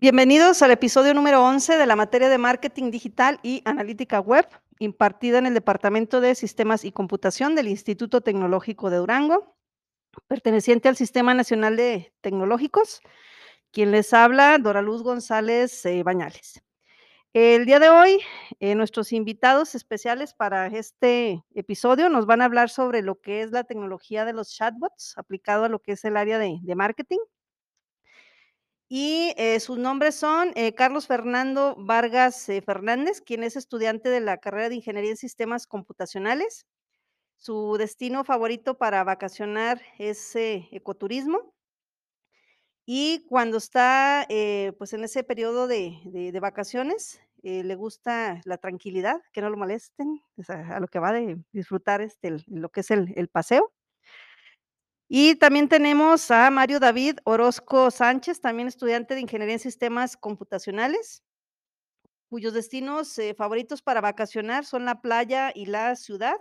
Bienvenidos 0.00 0.62
al 0.62 0.70
episodio 0.70 1.12
número 1.12 1.44
11 1.44 1.76
de 1.76 1.84
la 1.84 1.96
materia 1.96 2.28
de 2.28 2.38
marketing 2.38 2.92
digital 2.92 3.40
y 3.42 3.62
analítica 3.64 4.20
web, 4.20 4.46
impartida 4.78 5.38
en 5.38 5.46
el 5.46 5.54
Departamento 5.54 6.20
de 6.20 6.36
Sistemas 6.36 6.84
y 6.84 6.92
Computación 6.92 7.56
del 7.56 7.66
Instituto 7.66 8.20
Tecnológico 8.20 8.90
de 8.90 8.98
Durango, 8.98 9.56
perteneciente 10.28 10.88
al 10.88 10.94
Sistema 10.94 11.34
Nacional 11.34 11.76
de 11.76 12.12
Tecnológicos. 12.20 13.00
Quien 13.72 13.90
les 13.90 14.14
habla, 14.14 14.58
Dora 14.58 14.82
Luz 14.82 15.02
González 15.02 15.84
eh, 15.84 16.04
Bañales. 16.04 16.62
El 17.32 17.66
día 17.66 17.80
de 17.80 17.88
hoy, 17.88 18.20
eh, 18.60 18.76
nuestros 18.76 19.12
invitados 19.12 19.74
especiales 19.74 20.32
para 20.32 20.68
este 20.68 21.42
episodio 21.56 22.08
nos 22.08 22.24
van 22.24 22.40
a 22.40 22.44
hablar 22.44 22.70
sobre 22.70 23.02
lo 23.02 23.20
que 23.20 23.42
es 23.42 23.50
la 23.50 23.64
tecnología 23.64 24.24
de 24.24 24.32
los 24.32 24.54
chatbots 24.54 25.18
aplicado 25.18 25.64
a 25.64 25.68
lo 25.68 25.80
que 25.80 25.92
es 25.92 26.04
el 26.04 26.16
área 26.16 26.38
de 26.38 26.74
marketing. 26.76 27.18
Y 28.90 29.34
eh, 29.36 29.60
sus 29.60 29.76
nombres 29.78 30.14
son 30.14 30.52
eh, 30.54 30.74
Carlos 30.74 31.06
Fernando 31.06 31.74
Vargas 31.78 32.48
eh, 32.48 32.62
Fernández, 32.62 33.20
quien 33.20 33.44
es 33.44 33.54
estudiante 33.54 34.08
de 34.08 34.20
la 34.20 34.38
carrera 34.38 34.70
de 34.70 34.76
Ingeniería 34.76 35.10
en 35.10 35.18
Sistemas 35.18 35.66
Computacionales. 35.66 36.66
Su 37.36 37.76
destino 37.78 38.24
favorito 38.24 38.78
para 38.78 39.04
vacacionar 39.04 39.82
es 39.98 40.34
ecoturismo. 40.36 41.54
Y 42.86 43.26
cuando 43.28 43.58
está 43.58 44.26
pues 44.78 44.92
en 44.94 45.04
ese 45.04 45.22
periodo 45.22 45.68
de, 45.68 46.36
vacaciones, 46.40 47.20
le 47.42 47.74
gusta 47.76 48.40
la 48.44 48.58
tranquilidad, 48.58 49.20
que 49.32 49.42
no 49.42 49.50
lo 49.50 49.58
molesten, 49.58 50.20
a 50.48 50.80
lo 50.80 50.88
que 50.88 50.98
va 50.98 51.12
de 51.12 51.38
disfrutar 51.52 52.00
este, 52.00 52.38
lo 52.46 52.70
que 52.70 52.80
es 52.80 52.90
el 52.90 53.28
paseo. 53.28 53.72
Y 55.10 55.36
también 55.36 55.70
tenemos 55.70 56.30
a 56.30 56.50
Mario 56.50 56.80
David 56.80 57.16
Orozco 57.24 57.90
Sánchez, 57.90 58.42
también 58.42 58.68
estudiante 58.68 59.14
de 59.14 59.22
Ingeniería 59.22 59.54
en 59.54 59.58
Sistemas 59.58 60.18
Computacionales, 60.18 61.22
cuyos 62.28 62.52
destinos 62.52 63.18
eh, 63.18 63.32
favoritos 63.32 63.80
para 63.80 64.02
vacacionar 64.02 64.66
son 64.66 64.84
la 64.84 65.00
playa 65.00 65.50
y 65.54 65.64
la 65.64 65.96
ciudad. 65.96 66.36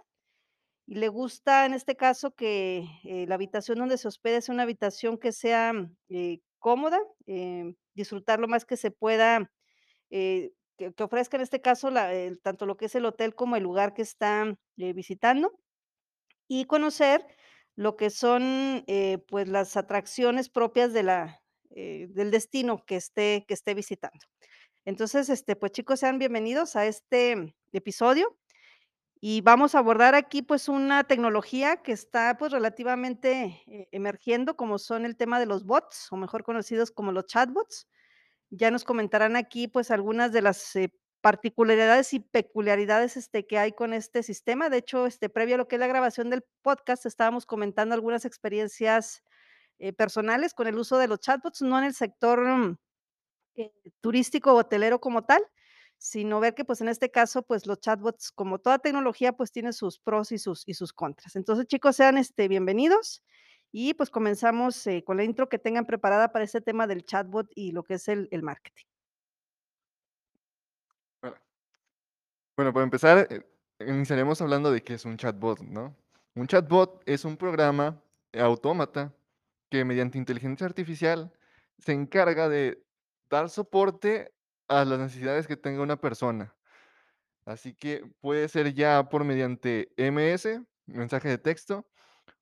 Y 0.86 0.96
le 0.96 1.08
gusta 1.08 1.66
en 1.66 1.74
este 1.74 1.96
caso 1.96 2.32
que 2.36 2.86
eh, 3.06 3.26
la 3.26 3.36
habitación 3.36 3.78
donde 3.80 3.98
se 3.98 4.10
hospede 4.10 4.42
sea 4.42 4.54
una 4.54 4.64
habitación 4.64 5.18
que 5.18 5.32
sea 5.32 5.72
eh, 6.10 6.40
cómoda, 6.60 7.00
disfrutar 7.94 8.42
lo 8.42 8.50
más 8.50 8.66
que 8.66 8.76
se 8.76 8.92
pueda, 8.92 9.50
que, 10.10 10.52
ofrezca 11.00 11.38
en 11.38 11.44
este 11.44 11.62
caso 11.62 11.90
tanto 12.42 12.66
lo 12.66 12.76
que 12.76 12.86
es 12.86 12.96
el 12.96 13.06
hotel 13.06 13.36
como 13.36 13.56
el 13.56 13.64
lugar 13.64 13.94
que 13.94 14.02
está 14.02 14.58
visitando 14.76 15.58
y 16.48 16.66
conocer 16.66 17.26
lo 17.78 17.96
que 17.98 18.10
son, 18.12 18.84
eh, 18.88 19.20
pues, 19.30 19.48
las 19.50 19.78
atracciones 19.78 20.50
propias 20.50 20.94
de 20.94 21.04
la, 21.04 21.42
eh, 21.72 22.08
del 22.12 22.32
destino 22.32 22.84
que 22.86 22.98
esté 22.98 23.46
que 23.48 23.54
esté 23.56 23.76
visitando. 23.76 24.20
Entonces, 24.86 25.30
este, 25.30 25.56
pues, 25.58 25.74
chicos, 25.74 26.00
sean 26.02 26.20
bienvenidos 26.20 26.76
a 26.78 26.86
este 26.88 27.56
episodio, 27.74 28.38
y 29.22 29.42
vamos 29.42 29.76
a 29.76 29.80
abordar 29.80 30.16
aquí, 30.16 30.42
pues, 30.44 30.70
una 30.70 31.04
tecnología 31.06 31.78
que 31.84 31.92
está, 31.94 32.38
pues, 32.40 32.52
relativamente, 32.54 33.64
eh, 33.68 33.88
emergiendo, 33.92 34.56
como 34.58 34.80
son 34.80 35.06
el 35.06 35.18
tema 35.18 35.40
de 35.40 35.48
los 35.48 35.66
bots, 35.66 36.08
o 36.12 36.18
mejor 36.18 36.44
conocidos 36.44 36.92
como 36.92 37.12
los 37.14 37.26
chatbots. 37.28 37.88
Ya 38.52 38.72
nos 38.72 38.84
comentarán 38.86 39.36
aquí, 39.38 39.68
pues, 39.70 39.92
algunas 39.92 40.32
de 40.34 40.42
las, 40.44 40.76
particularidades 41.22 42.14
y 42.14 42.20
peculiaridades, 42.22 43.18
este, 43.18 43.46
que 43.48 43.58
hay 43.60 43.74
con 43.74 43.94
este 43.94 44.24
sistema. 44.24 44.70
De 44.70 44.78
hecho, 44.78 45.06
este, 45.08 45.30
previo 45.30 45.56
a 45.56 45.58
lo 45.60 45.68
que 45.68 45.76
es 45.76 45.80
la 45.80 45.88
grabación 45.88 46.30
del 46.30 46.44
podcast, 46.62 47.06
estábamos 47.06 47.46
comentando 47.46 47.96
algunas 47.96 48.26
experiencias, 48.26 49.24
eh, 49.80 49.94
personales 49.94 50.54
con 50.54 50.68
el 50.68 50.78
uso 50.80 50.98
de 50.98 51.08
los 51.08 51.20
chatbots, 51.22 51.62
no 51.64 51.78
en 51.80 51.86
el 51.86 51.94
sector, 51.96 52.42
mm, 52.48 52.78
eh, 53.58 53.72
turístico 54.02 54.54
o 54.54 54.58
hotelero 54.60 55.00
como 55.02 55.24
tal, 55.26 55.44
sino 55.98 56.40
ver 56.40 56.56
que, 56.56 56.66
pues, 56.66 56.82
en 56.82 56.90
este 56.90 57.12
caso, 57.12 57.44
pues, 57.44 57.66
los 57.68 57.80
chatbots, 57.82 58.32
como 58.32 58.60
toda 58.60 58.80
tecnología, 58.80 59.34
pues, 59.34 59.52
tiene 59.52 59.74
sus 59.74 60.00
pros 60.00 60.32
y 60.32 60.40
sus 60.40 60.64
y 60.68 60.74
sus 60.76 60.94
contras. 60.94 61.36
Entonces, 61.36 61.68
chicos, 61.68 61.96
sean, 61.98 62.18
este, 62.18 62.48
bienvenidos 62.48 63.24
y, 63.72 63.94
pues, 63.96 64.10
comenzamos, 64.12 64.86
eh, 64.88 65.04
con 65.06 65.18
la 65.18 65.24
intro 65.24 65.50
que 65.50 65.60
tengan 65.60 65.86
preparada 65.86 66.32
para 66.32 66.46
este 66.46 66.62
tema 66.62 66.88
del 66.88 67.06
chatbot 67.06 67.48
y 67.56 67.72
lo 67.74 67.84
que 67.84 67.96
es 67.96 68.08
el 68.10 68.28
el 68.32 68.44
marketing. 68.44 68.86
Bueno, 72.58 72.74
para 72.74 72.84
empezar, 72.84 73.28
eh, 73.30 73.44
iniciaremos 73.88 74.42
hablando 74.42 74.72
de 74.72 74.82
qué 74.84 74.96
es 74.96 75.06
un 75.06 75.16
chatbot, 75.16 75.62
¿no? 75.62 75.96
Un 76.34 76.48
chatbot 76.48 77.04
es 77.06 77.24
un 77.24 77.38
programa 77.38 78.02
autómata 78.34 79.14
que 79.70 79.86
mediante 79.86 80.18
inteligencia 80.18 80.66
artificial 80.66 81.32
se 81.78 81.94
encarga 81.94 82.50
de 82.50 82.84
dar 83.30 83.50
soporte 83.52 84.34
a 84.68 84.86
las 84.86 84.98
necesidades 85.00 85.46
que 85.48 85.56
tenga 85.56 85.84
una 85.84 85.98
persona. 86.02 86.56
Así 87.46 87.76
que 87.76 88.04
puede 88.22 88.50
ser 88.50 88.74
ya 88.74 89.08
por 89.10 89.24
mediante 89.24 89.94
MS, 89.96 90.62
mensaje 90.88 91.30
de 91.30 91.38
texto, 91.38 91.88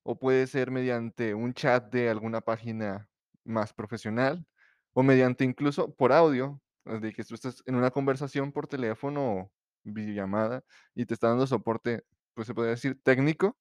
o 0.03 0.17
puede 0.17 0.47
ser 0.47 0.71
mediante 0.71 1.33
un 1.33 1.53
chat 1.53 1.91
de 1.91 2.09
alguna 2.09 2.39
página 2.39 3.09
más 3.43 3.73
profesional, 3.73 4.45
o 4.93 5.03
mediante 5.03 5.43
incluso 5.43 5.93
por 5.93 6.13
audio, 6.13 6.61
de 6.85 7.11
que 7.13 7.23
tú 7.25 7.35
estás 7.35 7.63
en 7.65 7.75
una 7.75 7.91
conversación 7.91 8.51
por 8.51 8.67
teléfono 8.67 9.33
o 9.33 9.51
videollamada 9.85 10.63
y 10.93 11.05
te 11.05 11.13
está 11.13 11.29
dando 11.29 11.47
soporte, 11.47 12.03
pues 12.33 12.47
se 12.47 12.53
podría 12.53 12.71
decir 12.71 12.99
técnico 13.03 13.57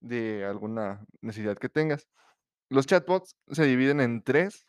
de 0.00 0.44
alguna 0.44 1.04
necesidad 1.20 1.56
que 1.56 1.68
tengas. 1.68 2.08
Los 2.68 2.86
chatbots 2.86 3.36
se 3.50 3.64
dividen 3.64 4.00
en 4.00 4.22
3, 4.22 4.66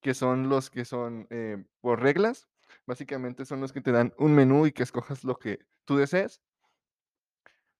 que 0.00 0.14
son 0.14 0.48
los 0.48 0.70
que 0.70 0.84
son, 0.84 1.26
eh, 1.30 1.64
por 1.80 2.00
reglas. 2.02 2.48
Básicamente 2.86 3.44
son 3.46 3.60
los 3.60 3.72
que 3.72 3.80
te 3.82 3.92
dan 3.92 4.14
un 4.18 4.34
menú 4.34 4.66
y 4.66 4.72
que 4.72 4.82
escojas 4.82 5.24
lo 5.24 5.38
que 5.38 5.60
tú 5.84 5.96
desees. 5.96 6.42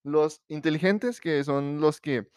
Los 0.05 0.43
inteligentes, 0.49 1.21
que 1.21 1.43
son 1.45 1.81
los 1.81 2.01
que 2.01 2.31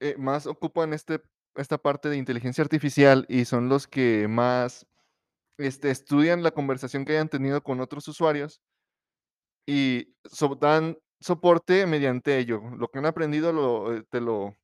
eh, 0.00 0.16
más 0.18 0.46
ocupan 0.46 0.92
este 0.92 1.22
esta 1.56 1.78
parte 1.78 2.08
de 2.08 2.16
inteligencia 2.16 2.62
artificial 2.62 3.26
y 3.28 3.44
son 3.44 3.68
los 3.68 3.86
que 3.86 4.26
más, 4.28 4.86
este, 5.58 5.90
estudian 5.90 6.42
la 6.42 6.52
conversación 6.52 7.04
que 7.04 7.12
hayan 7.12 7.28
tenido 7.28 7.62
con 7.62 7.80
otros 7.80 8.08
usuarios 8.08 8.62
y 9.66 10.14
dan 10.60 10.98
soporte 11.20 11.86
mediante 11.86 12.38
ello. 12.38 12.60
Lo 12.78 12.88
que 12.88 12.98
han 12.98 13.06
aprendido 13.06 13.52
lo, 13.52 13.94
eh, 13.94 14.04
te 14.10 14.20
lo 14.20 14.56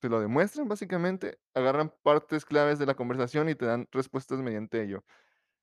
te 0.00 0.08
lo 0.08 0.20
demuestran 0.20 0.68
básicamente, 0.68 1.38
agarran 1.54 1.92
partes 2.02 2.44
claves 2.44 2.78
de 2.78 2.86
la 2.86 2.94
conversación 2.94 3.48
y 3.48 3.54
te 3.54 3.66
dan 3.66 3.86
respuestas 3.92 4.40
mediante 4.40 4.82
ello. 4.82 5.04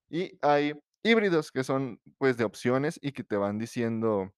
Y 0.09 0.37
hay 0.41 0.73
híbridos 1.03 1.51
que 1.51 1.63
son, 1.63 2.01
pues, 2.19 2.37
de 2.37 2.45
opciones 2.45 2.99
y 3.01 3.13
que 3.13 3.23
te 3.23 3.37
van 3.37 3.57
diciendo, 3.59 4.33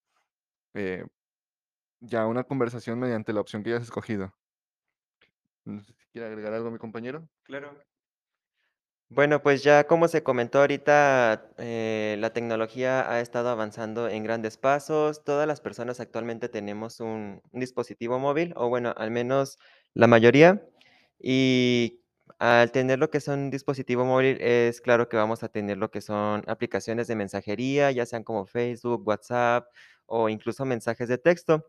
eh, 0.76 1.06
ya 2.02 2.28
una 2.28 2.44
conversación 2.46 3.00
mediante 3.00 3.34
la 3.34 3.42
opción 3.42 3.64
que 3.64 3.72
hayas 3.72 3.84
escogido. 3.84 4.34
Quiere 6.12 6.28
agregar 6.28 6.54
algo 6.54 6.72
mi 6.72 6.78
compañero. 6.80 7.30
Claro. 7.44 7.89
Bueno, 9.12 9.42
pues 9.42 9.64
ya 9.64 9.86
como 9.88 10.08
se 10.08 10.22
comentó 10.22 10.60
ahorita, 10.60 11.50
eh, 11.58 12.16
la 12.20 12.32
tecnología 12.32 13.12
ha 13.12 13.22
estado 13.22 13.50
avanzando 13.50 14.08
en 14.08 14.24
grandes 14.24 14.58
pasos. 14.58 15.24
Todas 15.24 15.48
las 15.48 15.62
personas 15.62 16.00
actualmente 16.00 16.48
tenemos 16.48 17.00
un, 17.00 17.42
dispositivo 17.52 18.20
móvil, 18.20 18.54
o 18.56 18.70
bueno, 18.70 18.94
al 18.96 19.10
menos 19.10 19.58
la 19.96 20.06
mayoría. 20.06 20.64
Y 21.20 22.02
al 22.38 22.72
tener 22.72 23.00
lo 23.00 23.10
que 23.10 23.20
son 23.20 23.40
un 23.40 23.50
dispositivo 23.50 24.06
móvil, 24.06 24.38
es 24.42 24.80
claro 24.80 25.10
que 25.10 25.18
vamos 25.18 25.42
a 25.42 25.50
tener 25.50 25.78
lo 25.78 25.90
que 25.90 26.02
son 26.02 26.44
aplicaciones 26.48 27.08
de 27.08 27.16
mensajería, 27.16 27.90
ya 27.92 28.06
sean 28.06 28.24
como 28.24 28.46
Facebook, 28.46 29.08
WhatsApp 29.08 29.68
o 30.06 30.30
incluso 30.30 30.66
mensajes 30.66 31.10
de 31.10 31.18
texto. 31.18 31.66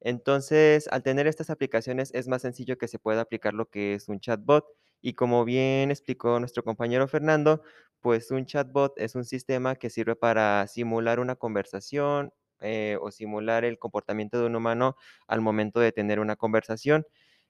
Entonces, 0.00 0.86
al 0.92 1.02
tener 1.02 1.26
estas 1.26 1.50
aplicaciones, 1.50 2.12
es 2.14 2.28
más 2.28 2.42
sencillo 2.42 2.78
que 2.78 2.86
se 2.88 3.00
pueda 3.00 3.22
aplicar 3.22 3.52
lo 3.54 3.66
que 3.68 3.94
es 3.94 4.08
un 4.08 4.20
chatbot. 4.20 4.64
Y 5.06 5.12
como 5.14 5.44
bien 5.44 5.90
explicó 5.90 6.40
nuestro 6.40 6.62
compañero 6.64 7.06
Fernando, 7.08 7.62
pues 8.00 8.30
un 8.30 8.46
chatbot 8.46 8.94
es 8.98 9.14
un 9.14 9.24
sistema 9.26 9.76
que 9.76 9.90
sirve 9.90 10.16
para 10.16 10.66
simular 10.66 11.20
una 11.20 11.36
conversación 11.36 12.32
eh, 12.60 12.96
o 13.02 13.10
simular 13.10 13.66
el 13.66 13.78
comportamiento 13.78 14.40
de 14.40 14.46
un 14.46 14.56
humano 14.56 14.96
al 15.26 15.42
momento 15.42 15.78
de 15.80 15.92
tener 15.92 16.20
una 16.20 16.36
conversación. 16.36 17.06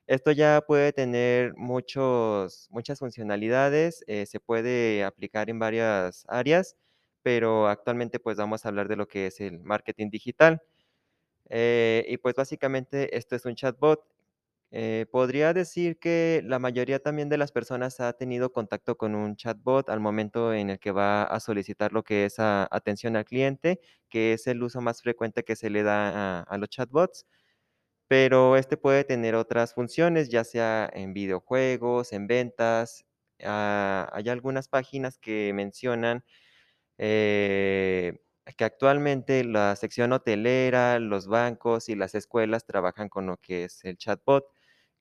Esto 0.08 0.32
ya 0.32 0.62
puede 0.66 0.92
tener 0.92 1.54
muchos, 1.56 2.66
muchas 2.70 2.98
funcionalidades, 2.98 4.02
eh, 4.08 4.26
se 4.26 4.40
puede 4.40 5.04
aplicar 5.04 5.48
en 5.48 5.60
varias 5.60 6.24
áreas, 6.28 6.76
pero 7.22 7.68
actualmente 7.68 8.18
pues 8.18 8.36
vamos 8.36 8.64
a 8.66 8.68
hablar 8.68 8.88
de 8.88 8.96
lo 8.96 9.06
que 9.06 9.28
es 9.28 9.40
el 9.40 9.60
marketing 9.60 10.10
digital. 10.10 10.60
Eh, 11.50 12.04
y 12.08 12.16
pues 12.18 12.34
básicamente 12.36 13.16
esto 13.16 13.36
es 13.36 13.44
un 13.46 13.54
chatbot. 13.56 14.02
Eh, 14.76 15.06
podría 15.12 15.52
decir 15.54 15.98
que 16.00 16.42
la 16.44 16.58
mayoría 16.58 16.98
también 16.98 17.28
de 17.28 17.38
las 17.38 17.52
personas 17.52 18.00
ha 18.00 18.12
tenido 18.14 18.50
contacto 18.52 18.96
con 18.96 19.14
un 19.14 19.36
chatbot 19.36 19.88
al 19.88 20.00
momento 20.00 20.52
en 20.52 20.68
el 20.70 20.80
que 20.80 20.90
va 20.90 21.22
a 21.22 21.38
solicitar 21.38 21.92
lo 21.92 22.02
que 22.02 22.24
es 22.24 22.36
atención 22.40 23.14
al 23.16 23.24
cliente, 23.24 23.80
que 24.08 24.32
es 24.32 24.48
el 24.48 24.60
uso 24.64 24.80
más 24.80 25.00
frecuente 25.00 25.44
que 25.44 25.54
se 25.54 25.70
le 25.70 25.84
da 25.84 26.40
a, 26.40 26.42
a 26.42 26.58
los 26.58 26.68
chatbots, 26.70 27.24
pero 28.08 28.56
este 28.56 28.76
puede 28.76 29.04
tener 29.04 29.34
otras 29.36 29.74
funciones, 29.74 30.28
ya 30.30 30.44
sea 30.44 30.90
en 30.94 31.14
videojuegos, 31.14 32.12
en 32.12 32.26
ventas, 32.28 33.06
ah, 33.44 34.08
hay 34.12 34.28
algunas 34.28 34.68
páginas 34.68 35.18
que 35.18 35.52
mencionan, 35.54 36.24
eh, 36.98 38.20
que 38.56 38.64
actualmente 38.64 39.44
la 39.44 39.76
sección 39.76 40.12
hotelera, 40.12 40.98
los 41.00 41.26
bancos 41.28 41.88
y 41.88 41.96
las 41.96 42.14
escuelas 42.14 42.66
trabajan 42.66 43.08
con 43.08 43.26
lo 43.26 43.36
que 43.38 43.64
es 43.64 43.84
el 43.84 43.96
chatbot, 43.96 44.46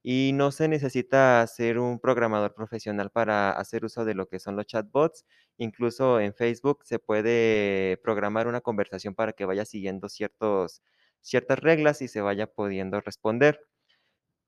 y 0.03 0.31
no 0.33 0.51
se 0.51 0.67
necesita 0.67 1.45
ser 1.47 1.79
un 1.79 1.99
programador 1.99 2.53
profesional 2.53 3.09
para 3.11 3.51
hacer 3.51 3.85
uso 3.85 4.05
de 4.05 4.13
lo 4.15 4.27
que 4.27 4.39
son 4.39 4.55
los 4.57 4.65
chatbots. 4.67 5.25
Incluso 5.57 6.19
en 6.19 6.33
Facebook 6.35 6.81
se 6.85 6.99
puede 6.99 7.97
programar 8.03 8.47
una 8.47 8.61
conversación 8.61 9.15
para 9.15 9.33
que 9.33 9.45
vaya 9.45 9.65
siguiendo 9.65 10.09
ciertos 10.09 10.81
ciertas 11.21 11.59
reglas 11.59 12.01
y 12.01 12.09
se 12.09 12.21
vaya 12.21 12.47
pudiendo 12.47 12.99
responder. 13.01 13.61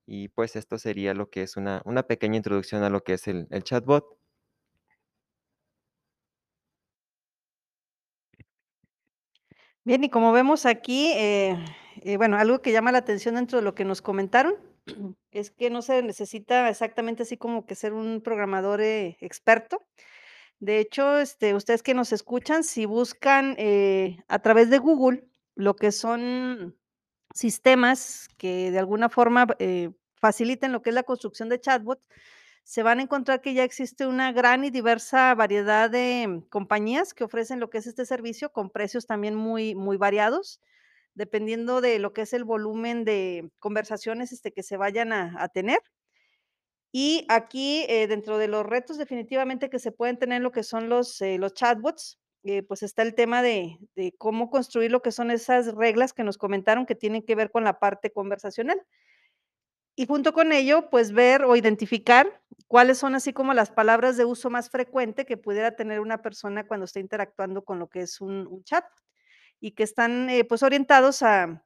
Y, 0.07 0.29
pues, 0.29 0.55
esto 0.55 0.77
sería 0.79 1.13
lo 1.13 1.29
que 1.29 1.43
es 1.43 1.57
una 1.57 1.81
una 1.85 2.03
pequeña 2.03 2.37
introducción 2.37 2.83
a 2.83 2.89
lo 2.89 3.03
que 3.03 3.13
es 3.13 3.27
el 3.27 3.47
el 3.51 3.63
chatbot. 3.63 4.05
Bien, 9.83 10.03
y 10.03 10.09
como 10.09 10.31
vemos 10.31 10.65
aquí, 10.65 11.11
eh 11.15 11.57
eh, 12.01 12.17
bueno, 12.17 12.37
algo 12.37 12.61
que 12.61 12.71
llama 12.71 12.91
la 12.91 12.97
atención 12.99 13.35
dentro 13.35 13.57
de 13.59 13.63
lo 13.63 13.73
que 13.75 13.85
nos 13.85 14.01
comentaron, 14.01 14.55
es 15.31 15.51
que 15.51 15.69
no 15.69 15.81
se 15.81 16.01
necesita 16.03 16.69
exactamente 16.69 17.23
así 17.23 17.37
como 17.37 17.65
que 17.65 17.75
ser 17.75 17.93
un 17.93 18.21
programador, 18.21 18.81
eh, 18.81 19.17
experto. 19.21 19.81
De 20.59 20.79
hecho, 20.79 21.19
este, 21.19 21.53
ustedes 21.55 21.83
que 21.83 21.93
nos 21.93 22.13
escuchan, 22.13 22.63
si 22.63 22.85
buscan, 22.85 23.55
eh, 23.57 24.17
a 24.27 24.39
través 24.39 24.69
de 24.69 24.79
Google, 24.79 25.27
lo 25.55 25.75
que 25.75 25.91
son 25.91 26.77
sistemas 27.33 28.29
que 28.37 28.71
de 28.71 28.79
alguna 28.79 29.09
forma, 29.09 29.47
eh, 29.59 29.91
faciliten 30.21 30.71
lo 30.71 30.81
que 30.81 30.89
es 30.91 30.95
la 30.95 31.03
construcción 31.03 31.49
de 31.49 31.59
chatbot, 31.61 32.01
se 32.63 32.83
van 32.83 32.99
a 32.99 33.03
encontrar 33.03 33.41
que 33.41 33.53
ya 33.53 33.63
existe 33.63 34.07
una 34.07 34.31
gran 34.31 34.63
y 34.65 34.71
diversa 34.71 35.35
variedad 35.35 35.89
de 35.89 36.43
compañías 36.49 37.13
que 37.13 37.23
ofrecen 37.23 37.59
lo 37.59 37.69
que 37.69 37.79
es 37.79 37.87
este 37.87 38.05
servicio, 38.05 38.51
con 38.51 38.69
precios 38.71 39.05
también 39.07 39.35
muy 39.35 39.75
muy 39.75 39.97
variados, 39.97 40.61
dependiendo 41.15 41.81
de 41.81 41.99
lo 41.99 42.13
que 42.13 42.21
es 42.23 42.33
el 42.33 42.43
volumen 42.45 43.05
de 43.05 43.49
conversaciones, 43.59 44.31
este, 44.33 44.51
que 44.53 44.63
se 44.63 44.77
vayan 44.77 45.13
a 45.13 45.47
tener. 45.49 45.79
Y 46.97 47.25
aquí, 47.29 47.85
eh, 47.89 48.07
dentro 48.07 48.37
de 48.37 48.47
los 48.47 48.65
retos 48.65 48.97
definitivamente 48.97 49.69
que 49.69 49.79
se 49.79 49.91
pueden 49.91 50.17
tener 50.17 50.41
lo 50.41 50.51
que 50.53 50.63
son 50.63 50.87
los, 50.87 51.21
eh, 51.21 51.37
los 51.37 51.53
chatbots, 51.53 52.17
eh, 52.43 52.63
pues, 52.63 52.83
está 52.83 53.01
el 53.01 53.15
tema 53.15 53.41
de 53.41 53.77
cómo 54.17 54.49
construir 54.49 54.91
lo 54.91 55.01
que 55.01 55.11
son 55.11 55.29
esas 55.29 55.75
reglas 55.75 56.13
que 56.13 56.23
nos 56.23 56.37
comentaron 56.37 56.85
que 56.85 56.95
tienen 56.95 57.23
que 57.23 57.35
ver 57.35 57.51
con 57.51 57.63
la 57.65 57.79
parte 57.79 58.11
conversacional. 58.13 58.81
Y 59.97 60.07
junto 60.07 60.33
con 60.33 60.51
ello, 60.51 60.89
pues, 60.89 61.13
ver 61.13 61.43
o 61.45 61.55
identificar 61.55 62.41
cuáles 62.67 62.97
son 62.97 63.15
así 63.15 63.31
como 63.31 63.53
las 63.53 63.71
palabras 63.71 64.17
de 64.17 64.25
uso 64.25 64.49
más 64.49 64.69
frecuente 64.69 65.25
que 65.25 65.37
pudiera 65.37 65.75
tener 65.75 66.01
una 66.01 66.21
persona 66.21 66.67
cuando 66.67 66.83
esté 66.85 66.99
interactuando 66.99 67.63
con 67.63 67.79
lo 67.79 67.87
que 67.87 68.01
es 68.01 68.19
un 68.19 68.45
un 68.47 68.63
chat, 68.63 68.83
y 69.65 69.71
que 69.71 69.83
están, 69.83 70.29
eh, 70.29 70.43
pues, 70.45 70.61
orientados 70.63 71.23
a 71.23 71.63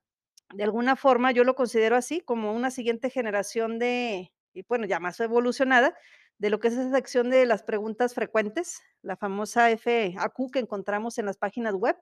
de 0.53 0.63
alguna 0.63 0.95
forma, 0.95 1.31
yo 1.33 1.43
lo 1.43 1.55
considero 1.55 1.95
así, 1.97 2.21
como 2.21 2.53
una 2.53 2.71
siguiente 2.71 3.09
generación 3.09 3.79
de 3.79 4.31
y 4.53 4.63
bueno, 4.69 4.85
ya 4.87 4.99
más 5.01 5.19
evolucionada, 5.19 5.95
de 6.39 6.49
lo 6.49 6.59
que 6.59 6.69
es 6.69 6.75
esa 6.75 6.91
sección 6.91 7.29
de 7.29 7.45
las 7.45 7.63
preguntas 7.63 8.13
frecuentes, 8.15 8.81
la 9.03 9.17
famosa 9.17 9.69
FAQ 9.71 10.51
que 10.53 10.59
encontramos 10.59 11.17
en 11.19 11.25
las 11.27 11.37
páginas 11.37 11.75
web, 11.75 11.97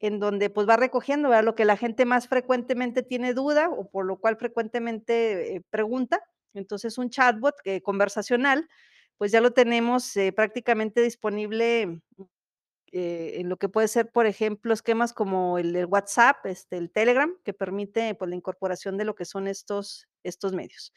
en 0.00 0.20
donde, 0.20 0.50
pues, 0.50 0.68
va 0.68 0.76
recogiendo, 0.78 1.30
¿verdad?, 1.30 1.44
lo 1.44 1.54
que 1.56 1.64
la 1.66 1.76
gente 1.78 2.06
más 2.06 2.28
frecuentemente 2.28 3.02
tiene 3.04 3.34
duda, 3.34 3.70
o 3.70 3.90
por 3.90 4.06
lo 4.06 4.18
cual 4.20 4.36
frecuentemente, 4.38 5.56
eh, 5.56 5.62
pregunta. 5.70 6.20
Entonces, 6.54 6.98
un 6.98 7.10
chatbot, 7.10 7.56
eh, 7.64 7.82
conversacional, 7.82 8.68
pues, 9.18 9.32
ya 9.32 9.40
lo 9.42 9.52
tenemos, 9.52 10.16
eh, 10.16 10.32
prácticamente 10.32 11.02
disponible, 11.02 12.00
eh, 12.92 13.40
en 13.40 13.48
lo 13.48 13.56
que 13.58 13.68
puede 13.68 13.88
ser, 13.88 14.10
por 14.10 14.26
ejemplo, 14.26 14.72
esquemas 14.74 15.12
como 15.12 15.58
el 15.58 15.72
de 15.72 15.84
WhatsApp, 15.84 16.44
este, 16.46 16.76
el 16.78 16.90
Telegram, 16.90 17.34
que 17.44 17.52
permite, 17.54 18.14
pues, 18.14 18.28
la 18.30 18.36
incorporación 18.36 18.96
de 18.98 19.04
lo 19.04 19.14
que 19.14 19.24
son 19.24 19.48
estos 19.48 20.08
estos 20.24 20.52
medios. 20.52 20.92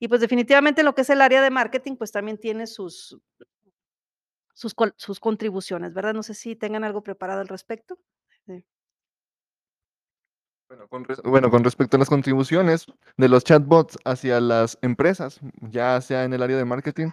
Y, 0.00 0.08
pues, 0.08 0.20
definitivamente 0.20 0.82
lo 0.82 0.94
que 0.94 1.02
es 1.02 1.10
el 1.10 1.20
área 1.22 1.42
de 1.42 1.50
marketing, 1.50 1.96
pues, 1.96 2.12
también 2.12 2.38
tiene 2.38 2.66
sus 2.66 3.18
sus 4.54 4.74
sus 4.96 5.20
contribuciones, 5.20 5.94
¿verdad? 5.94 6.14
No 6.14 6.22
sé 6.22 6.34
si 6.34 6.56
tengan 6.56 6.84
algo 6.84 7.02
preparado 7.02 7.40
al 7.40 7.48
respecto. 7.48 7.98
Sí. 8.46 8.64
Bueno, 10.68 10.88
con 10.88 11.06
bueno, 11.24 11.50
con 11.50 11.62
respecto 11.62 11.96
a 11.96 12.00
las 12.00 12.08
contribuciones 12.08 12.86
de 13.18 13.28
los 13.28 13.44
chatbots 13.44 13.98
hacia 14.04 14.40
las 14.40 14.78
empresas, 14.80 15.38
ya 15.60 16.00
sea 16.00 16.24
en 16.24 16.32
el 16.32 16.42
área 16.42 16.56
de 16.56 16.64
marketing, 16.64 17.10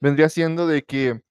vendría 0.00 0.28
siendo 0.28 0.66
de 0.66 0.82
que, 0.82 1.22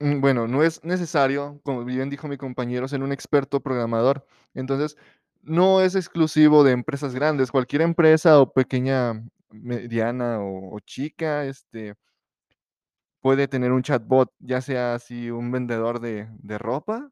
bueno, 0.00 0.46
no 0.48 0.62
es 0.62 0.84
necesario, 0.84 1.60
como 1.64 1.84
bien 1.84 2.10
dijo 2.10 2.28
mi 2.28 2.36
compañero, 2.36 2.88
ser 2.88 3.02
un 3.02 3.12
experto 3.12 3.60
programador. 3.60 4.26
Entonces, 4.54 4.96
no 5.42 5.80
es 5.80 5.94
exclusivo 5.96 6.64
de 6.64 6.72
empresas 6.72 7.14
grandes, 7.14 7.50
cualquier 7.50 7.82
empresa 7.82 8.40
o 8.40 8.52
pequeña, 8.52 9.22
mediana 9.50 10.40
o 10.40 10.76
o 10.76 10.80
chica, 10.80 11.44
este 11.46 11.94
puede 13.22 13.48
tener 13.48 13.72
un 13.72 13.82
chatbot, 13.82 14.32
ya 14.38 14.60
sea 14.60 14.94
así 14.94 15.30
un 15.30 15.50
vendedor 15.50 16.00
de 16.00 16.28
de 16.38 16.58
ropa, 16.58 17.10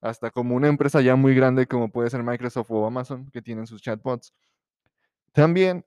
hasta 0.00 0.30
como 0.30 0.56
una 0.56 0.68
empresa 0.68 1.00
ya 1.02 1.16
muy 1.16 1.34
grande, 1.34 1.66
como 1.66 1.90
puede 1.92 2.10
ser 2.10 2.22
Microsoft 2.22 2.70
o 2.70 2.86
Amazon, 2.86 3.30
que 3.32 3.42
tienen 3.42 3.66
sus 3.66 3.82
chatbots. 3.82 4.32
También, 5.34 5.84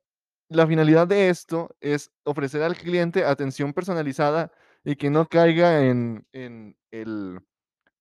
la 0.50 0.66
finalidad 0.68 1.08
de 1.08 1.30
esto 1.30 1.76
es 1.82 2.12
ofrecer 2.24 2.64
al 2.64 2.76
cliente 2.76 3.26
atención 3.26 3.74
personalizada 3.74 4.52
y 4.86 4.96
que 4.98 5.10
no 5.10 5.28
caiga 5.28 5.84
en 5.86 6.28
en 6.32 6.78
el: 6.92 7.42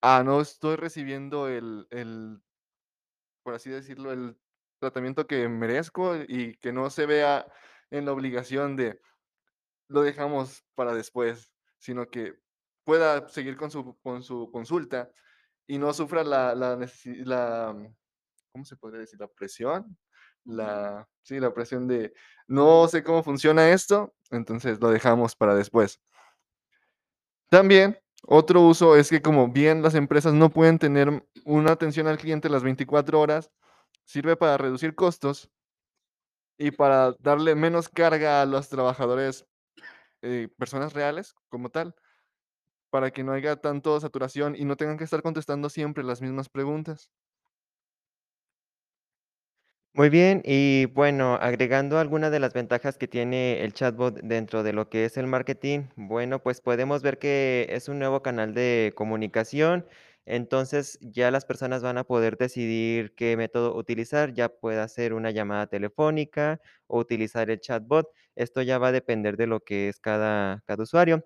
"Ah, 0.03 0.23
no 0.25 0.41
estoy 0.43 0.77
recibiendo 0.77 1.49
el 1.49 1.87
el" 1.91 2.43
por 3.45 3.55
así 3.55 3.69
decirlo, 3.71 4.11
"el 4.13 4.37
tratamiento 4.81 5.27
que 5.27 5.49
merezco", 5.49 6.17
y 6.17 6.57
que 6.57 6.73
no 6.73 6.89
se 6.91 7.05
vea 7.07 7.47
en 7.91 8.07
la 8.07 8.13
obligación 8.13 8.75
de: 8.77 9.01
"Lo 9.89 10.03
dejamos 10.03 10.65
para 10.77 10.95
después", 10.95 11.53
sino 11.79 12.09
que 12.11 12.35
pueda 12.85 13.29
seguir 13.29 13.57
con 13.57 13.71
su 13.71 13.99
con 14.03 14.23
su 14.25 14.51
consulta 14.53 15.11
y 15.69 15.79
no 15.79 15.93
sufra 15.95 16.25
la 16.25 16.55
la 16.57 16.77
la, 17.25 17.77
¿cómo 18.53 18.65
se 18.67 18.77
podría 18.77 19.01
decir? 19.03 19.21
¿La 19.21 19.29
presión? 19.29 19.99
La 20.45 21.09
sí, 21.23 21.41
la 21.41 21.55
presión 21.55 21.89
de: 21.89 22.15
"No 22.49 22.89
sé 22.89 23.05
cómo 23.05 23.23
funciona 23.25 23.71
esto, 23.73 24.15
entonces 24.33 24.81
lo 24.81 24.91
dejamos 24.91 25.37
para 25.37 25.55
después". 25.57 26.01
También, 27.55 27.97
otro 28.27 28.63
uso 28.63 28.97
es 28.97 29.11
que, 29.11 29.23
como 29.23 29.47
bien 29.47 29.81
las 29.81 29.95
empresas 29.95 30.35
no 30.35 30.51
pueden 30.51 30.81
tener 30.81 31.25
una 31.45 31.71
atención 31.71 32.09
al 32.09 32.19
cliente 32.19 32.49
las 32.49 32.65
24 32.65 33.21
horas, 33.21 33.49
sirve 34.05 34.37
para 34.37 34.57
reducir 34.59 34.97
costos 34.97 35.49
y 36.59 36.71
para 36.71 37.15
darle 37.21 37.55
menos 37.55 37.89
carga 37.89 38.43
a 38.43 38.47
los 38.47 38.69
trabajadores, 38.69 39.47
eh, 40.23 40.49
personas 40.59 40.93
reales, 40.95 41.35
como 41.49 41.71
tal, 41.71 41.95
para 42.91 43.11
que 43.13 43.25
no 43.25 43.33
haya 43.33 43.57
tanto 43.57 44.01
saturación 44.01 44.57
y 44.57 44.65
no 44.65 44.77
tengan 44.77 44.99
que 44.99 45.05
estar 45.05 45.23
contestando 45.23 45.69
siempre 45.71 46.05
las 46.05 46.23
mismas 46.23 46.49
preguntas. 46.49 47.11
Muy 49.97 50.09
bien, 50.11 50.43
y 50.45 50.87
bueno, 50.87 51.35
agregando 51.41 51.99
alguna 52.01 52.29
de 52.29 52.41
las 52.41 52.53
ventajas 52.53 52.99
que 52.99 53.07
tiene 53.07 53.63
el 53.63 53.73
chatbot 53.75 54.17
dentro 54.25 54.65
de 54.65 54.73
lo 54.73 54.89
que 54.89 55.05
es 55.05 55.17
el 55.17 55.29
marketing, 55.29 55.83
bueno, 55.95 56.43
pues, 56.43 56.61
podemos 56.61 57.01
ver 57.01 57.21
que 57.21 57.69
es 57.71 57.89
un 57.89 58.01
nuevo 58.01 58.21
canal 58.21 58.55
de 58.55 58.93
comunicación. 58.97 59.87
Entonces, 60.27 60.99
ya 61.01 61.31
las 61.31 61.45
personas 61.45 61.85
van 61.85 61.97
a 61.99 62.03
poder 62.03 62.37
decidir 62.37 63.15
qué 63.15 63.37
método 63.37 63.77
utilizar, 63.77 64.33
ya 64.35 64.49
pueda 64.49 64.89
ser 64.89 65.13
una 65.15 65.31
llamada 65.31 65.69
telefónica 65.69 66.61
o 66.89 66.99
utilizar 66.99 67.49
el 67.49 67.61
chatbot. 67.61 68.09
Esto 68.35 68.63
ya 68.63 68.79
va 68.79 68.89
a 68.89 68.93
depender 68.93 69.37
de 69.37 69.47
lo 69.47 69.61
que 69.61 69.89
es 69.89 70.01
cada 70.01 70.61
cada 70.67 70.83
usuario. 70.83 71.25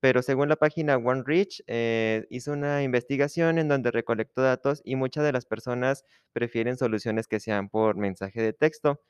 Pero 0.00 0.22
según 0.22 0.48
la 0.48 0.56
página 0.56 0.96
OneReach, 0.96 1.62
eh, 1.66 2.26
hizo 2.30 2.52
una 2.52 2.82
investigación 2.82 3.58
en 3.58 3.68
donde 3.68 3.90
recolectó 3.90 4.42
datos 4.42 4.80
y 4.84 4.96
muchas 4.96 5.24
de 5.24 5.32
las 5.32 5.46
personas 5.46 6.04
prefieren 6.32 6.78
soluciones 6.78 7.28
que 7.28 7.40
sean 7.40 7.68
por 7.68 7.96
mensaje 7.96 8.40
de 8.42 8.52
texto. 8.54 9.02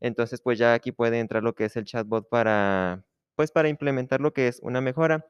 Entonces, 0.00 0.40
pues, 0.42 0.58
ya 0.58 0.74
aquí 0.74 0.92
puede 0.92 1.20
entrar 1.20 1.42
lo 1.44 1.54
que 1.54 1.66
es 1.66 1.76
el 1.76 1.84
chatbot 1.84 2.28
para, 2.30 3.04
pues, 3.36 3.52
para 3.52 3.68
implementar 3.68 4.20
lo 4.20 4.32
que 4.34 4.48
es 4.48 4.60
una 4.62 4.80
mejora. 4.80 5.26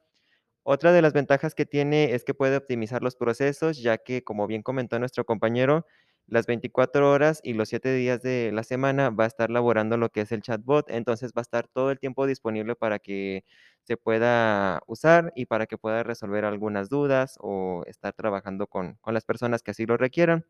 Otra 0.63 0.91
de 0.93 1.01
las 1.01 1.13
ventajas 1.13 1.55
que 1.55 1.65
tiene 1.65 2.13
es 2.13 2.23
que 2.23 2.33
puede 2.33 2.57
optimizar 2.57 3.03
los 3.03 3.15
procesos, 3.15 3.81
ya 3.81 3.97
que, 3.97 4.23
como 4.23 4.47
bien 4.47 4.63
comentó 4.63 4.99
nuestro 4.99 5.25
compañero, 5.25 5.85
las 6.27 6.45
24 6.47 7.11
horas 7.11 7.39
y 7.43 7.53
los 7.53 7.69
7 7.69 7.93
días 7.93 8.21
de 8.21 8.51
la 8.53 8.63
semana 8.63 9.09
va 9.09 9.25
a 9.25 9.27
estar 9.27 9.49
laborando 9.49 9.97
lo 9.97 10.09
que 10.09 10.21
es 10.21 10.31
el 10.31 10.41
chatbot. 10.41 10.89
Entonces, 10.89 11.31
va 11.35 11.41
a 11.41 11.43
estar 11.43 11.67
todo 11.67 11.91
el 11.91 11.99
tiempo 11.99 12.25
disponible 12.27 12.75
para 12.75 12.99
que 12.99 13.43
se 13.83 13.97
pueda 13.97 14.81
usar 14.87 15.31
y 15.35 15.45
para 15.47 15.65
que 15.67 15.77
pueda 15.77 16.03
resolver 16.03 16.45
algunas 16.45 16.89
dudas 16.89 17.35
o 17.41 17.83
estar 17.87 18.13
trabajando 18.13 18.67
con 18.67 18.95
con 19.01 19.13
las 19.13 19.25
personas 19.25 19.61
que 19.63 19.71
así 19.71 19.85
lo 19.85 19.97
requieran. 19.97 20.45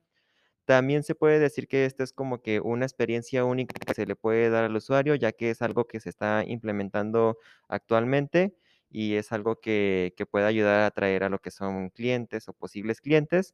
También 0.65 1.03
se 1.03 1.13
puede 1.15 1.39
decir 1.39 1.68
que 1.68 1.86
esto 1.86 2.03
es 2.03 2.13
como 2.13 2.42
que 2.42 2.62
una 2.62 2.86
experiencia 2.86 3.44
única 3.46 3.75
que 3.86 3.94
se 3.94 4.06
le 4.06 4.15
puede 4.15 4.50
dar 4.50 4.63
al 4.63 4.75
usuario, 4.75 5.15
ya 5.15 5.34
que 5.34 5.50
es 5.50 5.62
algo 5.62 5.86
que 5.88 6.00
se 6.00 6.10
está 6.10 6.44
implementando 6.48 7.38
actualmente 7.68 8.56
y 8.89 9.15
es 9.15 9.32
algo 9.34 9.60
que 9.60 10.13
que 10.18 10.25
puede 10.25 10.46
ayudar 10.46 10.82
a 10.82 10.86
atraer 10.88 11.24
a 11.25 11.30
lo 11.30 11.39
que 11.39 11.51
son 11.51 11.89
clientes 11.89 12.48
o 12.48 12.53
posibles 12.53 13.01
clientes. 13.01 13.53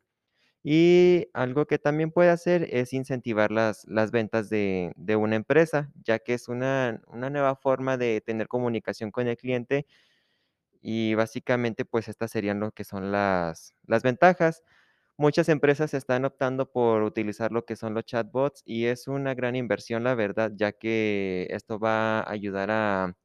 Y 0.63 1.27
algo 1.33 1.65
que 1.67 1.79
también 1.79 2.11
puede 2.11 2.29
hacer 2.31 2.67
es 2.71 2.91
incentivar 2.93 3.51
las 3.51 3.85
las 3.87 4.11
ventas 4.11 4.49
de 4.49 4.91
de 4.97 5.15
una 5.15 5.35
empresa, 5.37 5.91
ya 6.03 6.19
que 6.19 6.33
es 6.33 6.49
una 6.49 7.01
una 7.07 7.29
nueva 7.29 7.55
forma 7.55 7.97
de 7.97 8.21
tener 8.21 8.47
comunicación 8.49 9.11
con 9.11 9.27
el 9.27 9.37
cliente 9.37 9.85
y 10.81 11.13
básicamente, 11.15 11.85
pues, 11.85 12.07
estas 12.07 12.31
serían 12.31 12.59
lo 12.59 12.71
que 12.71 12.83
son 12.85 13.11
las 13.11 13.73
las 13.85 14.03
ventajas. 14.03 14.63
Muchas 15.17 15.49
empresas 15.49 15.93
están 15.93 16.25
optando 16.25 16.71
por 16.71 17.03
utilizar 17.03 17.51
lo 17.51 17.65
que 17.65 17.75
son 17.77 17.93
los 17.95 18.05
chatbots 18.05 18.63
y 18.65 18.85
es 18.87 19.07
una 19.07 19.35
gran 19.35 19.55
inversión, 19.57 20.03
la 20.05 20.15
verdad, 20.15 20.51
ya 20.55 20.73
que 20.73 21.47
esto 21.51 21.79
va 21.79 22.21
a 22.21 22.31
ayudar 22.31 22.71
a 22.71 23.17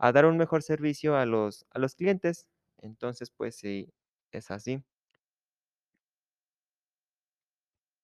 a 0.00 0.12
dar 0.12 0.26
un 0.26 0.38
mejor 0.38 0.62
servicio 0.64 1.16
a 1.16 1.26
los 1.26 1.66
a 1.70 1.78
los 1.80 1.94
clientes. 1.96 2.48
Entonces, 2.78 3.30
pues 3.32 3.56
sí, 3.56 3.92
es 4.32 4.50
así. 4.52 4.84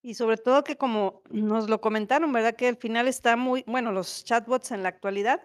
Y 0.05 0.15
sobre 0.15 0.37
todo 0.37 0.65
que 0.65 0.77
como 0.77 1.23
nos 1.31 1.71
lo 1.71 1.81
comentaron, 1.81 2.33
¿verdad? 2.33 2.57
Que 2.57 2.67
al 2.67 2.77
final 2.77 3.07
está 3.07 3.37
muy 3.37 3.63
bueno, 3.69 3.93
los 3.93 4.25
chatbots 4.25 4.73
en 4.73 4.83
la 4.83 4.89
actualidad 4.89 5.41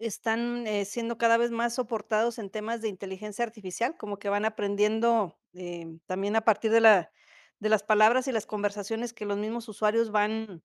están, 0.00 0.66
eh, 0.66 0.84
siendo 0.86 1.18
cada 1.18 1.38
vez 1.38 1.50
más 1.52 1.74
soportados 1.74 2.38
en 2.38 2.50
temas 2.50 2.82
de 2.82 2.88
inteligencia 2.88 3.44
artificial, 3.44 3.96
como 3.98 4.18
que 4.18 4.28
van 4.30 4.44
aprendiendo, 4.46 5.38
em, 5.54 6.00
también 6.06 6.36
a 6.36 6.42
partir 6.42 6.70
de 6.72 6.80
la 6.80 7.12
de 7.60 7.68
las 7.70 7.84
palabras 7.84 8.28
y 8.28 8.32
las 8.32 8.46
conversaciones 8.46 9.12
que 9.14 9.26
los 9.26 9.38
mismos 9.38 9.68
usuarios 9.68 10.10
van 10.12 10.62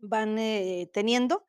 van, 0.00 0.38
eh, 0.38 0.90
teniendo. 0.94 1.46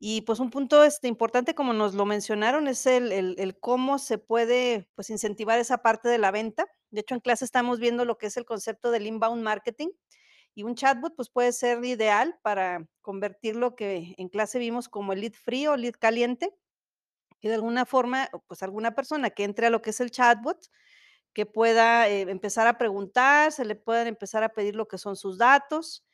Y, 0.00 0.22
pues, 0.22 0.38
un 0.38 0.50
punto, 0.50 0.84
este, 0.84 1.08
importante, 1.08 1.54
como 1.56 1.72
nos 1.72 1.94
lo 1.94 2.06
mencionaron, 2.06 2.68
es 2.68 2.86
el 2.86 3.56
cómo 3.60 3.98
se 3.98 4.16
puede, 4.18 4.88
pues, 4.94 5.10
incentivar 5.10 5.58
esa 5.58 5.78
parte 5.78 6.08
de 6.08 6.18
la 6.18 6.30
venta. 6.30 6.66
De 6.90 7.00
hecho, 7.00 7.14
en 7.14 7.20
clase 7.20 7.44
estamos 7.44 7.80
viendo 7.80 8.04
lo 8.04 8.16
que 8.16 8.26
es 8.28 8.36
el 8.36 8.44
concepto 8.44 8.92
del 8.92 9.06
inbound 9.08 9.42
marketing, 9.42 9.88
y 10.54 10.64
un 10.64 10.74
chatbot, 10.76 11.14
pues, 11.16 11.30
puede 11.30 11.52
ser 11.52 11.84
ideal 11.84 12.38
para 12.42 12.86
convertir 13.02 13.56
lo 13.56 13.74
que 13.76 14.14
en 14.18 14.28
clase 14.28 14.58
vimos 14.60 14.88
como 14.88 15.12
el 15.12 15.20
lead 15.22 15.32
frío, 15.34 15.76
lead 15.76 15.94
caliente, 15.98 16.54
y 17.40 17.48
de 17.48 17.54
alguna 17.56 17.86
forma, 17.86 18.30
pues, 18.48 18.62
alguna 18.62 18.94
persona 18.94 19.30
que 19.30 19.44
entre 19.44 19.68
a 19.68 19.70
lo 19.70 19.82
que 19.82 19.90
es 19.90 20.00
el 20.00 20.10
chatbot, 20.12 20.58
que 21.34 21.46
pueda, 21.46 22.08
eh, 22.08 22.22
empezar 22.22 22.66
a 22.68 22.78
preguntar, 22.78 23.52
se 23.52 23.64
le 23.66 23.76
puedan 23.76 24.08
empezar 24.08 24.44
a 24.44 24.50
pedir 24.50 24.76
lo 24.76 24.88
que 24.88 24.98
son 24.98 25.16
sus 25.16 25.38
datos, 25.38 26.04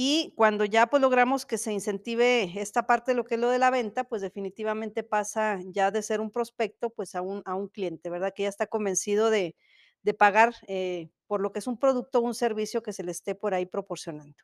y 0.00 0.32
cuando 0.36 0.64
ya, 0.64 0.86
pues, 0.86 1.02
logramos 1.02 1.44
que 1.46 1.58
se 1.58 1.72
incentive 1.72 2.60
esta 2.60 2.86
parte 2.86 3.10
de 3.12 3.16
lo 3.16 3.24
que 3.24 3.34
es 3.34 3.40
lo 3.40 3.50
de 3.50 3.58
la 3.58 3.70
venta, 3.70 4.04
pues, 4.04 4.22
definitivamente 4.22 5.02
pasa 5.02 5.58
ya 5.66 5.90
de 5.90 6.02
ser 6.02 6.20
un 6.20 6.30
prospecto, 6.30 6.90
pues, 6.90 7.16
a 7.16 7.22
un 7.22 7.42
a 7.46 7.56
un 7.56 7.68
cliente, 7.68 8.10
¿verdad? 8.10 8.32
Que 8.34 8.44
ya 8.44 8.48
está 8.50 8.66
convencido 8.68 9.30
de 9.30 9.56
de 10.04 10.14
pagar, 10.14 10.54
eh, 10.68 11.10
por 11.26 11.40
lo 11.42 11.52
que 11.52 11.58
es 11.60 11.66
un 11.66 11.78
producto 11.78 12.20
o 12.20 12.22
un 12.22 12.34
servicio 12.34 12.82
que 12.84 12.92
se 12.92 13.02
le 13.04 13.10
esté 13.12 13.34
por 13.34 13.54
ahí 13.54 13.66
proporcionando. 13.66 14.36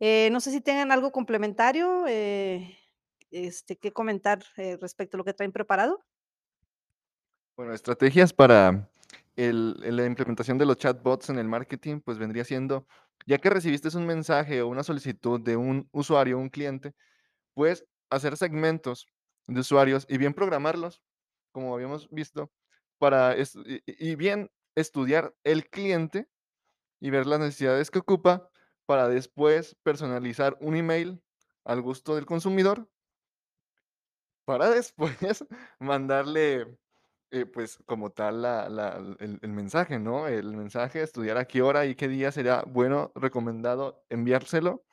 Eh, 0.00 0.28
no 0.30 0.40
sé 0.40 0.52
si 0.52 0.60
tengan 0.60 0.92
algo 0.92 1.10
complementario, 1.12 2.04
eh, 2.06 2.78
este, 3.30 3.76
que 3.76 3.92
comentar, 3.92 4.44
eh, 4.56 4.76
respecto 4.80 5.16
a 5.16 5.18
lo 5.18 5.24
que 5.24 5.34
traen 5.34 5.52
preparado. 5.52 6.04
Bueno, 7.56 7.72
estrategias 7.74 8.32
para 8.32 8.88
el 9.34 9.74
la 9.96 10.06
implementación 10.06 10.58
de 10.58 10.66
los 10.66 10.76
chatbots 10.76 11.28
en 11.30 11.38
el 11.38 11.48
marketing, 11.48 12.00
pues, 12.00 12.18
vendría 12.18 12.44
siendo, 12.44 12.86
ya 13.26 13.38
que 13.38 13.50
recibiste 13.50 13.96
un 13.96 14.06
mensaje 14.06 14.62
o 14.62 14.68
una 14.68 14.82
solicitud 14.82 15.40
de 15.40 15.56
un 15.56 15.88
usuario, 15.92 16.38
un 16.38 16.48
cliente, 16.50 16.94
puedes 17.54 17.84
hacer 18.10 18.36
segmentos 18.36 19.06
de 19.46 19.60
usuarios 19.60 20.06
y 20.08 20.18
bien 20.18 20.34
programarlos, 20.34 21.02
como 21.52 21.74
habíamos 21.74 22.08
visto, 22.10 22.52
para 22.98 23.36
y 23.38 23.82
y 23.86 24.16
bien 24.16 24.50
estudiar 24.76 25.34
el 25.44 25.68
cliente 25.70 26.28
y 27.00 27.10
ver 27.10 27.26
las 27.26 27.40
necesidades 27.40 27.90
que 27.90 28.00
ocupa 28.00 28.50
para 28.86 29.08
después 29.08 29.76
personalizar 29.82 30.56
un 30.60 30.76
email 30.76 31.22
al 31.64 31.82
gusto 31.82 32.14
del 32.16 32.26
consumidor 32.26 32.88
para 34.44 34.70
después 34.70 35.16
mandarle, 35.78 36.78
eh, 37.30 37.46
pues, 37.46 37.78
como 37.86 38.10
tal 38.10 38.42
la 38.42 38.68
la 38.68 38.96
el 39.20 39.38
el 39.42 39.50
mensaje, 39.52 39.98
¿no? 39.98 40.28
El 40.28 40.56
mensaje, 40.56 41.02
estudiar 41.02 41.36
a 41.38 41.46
qué 41.46 41.62
hora 41.62 41.86
y 41.86 41.94
qué 41.94 42.08
día 42.08 42.32
sería 42.32 42.62
bueno, 42.66 43.12
recomendado 43.14 44.04
enviárselo, 44.10 44.84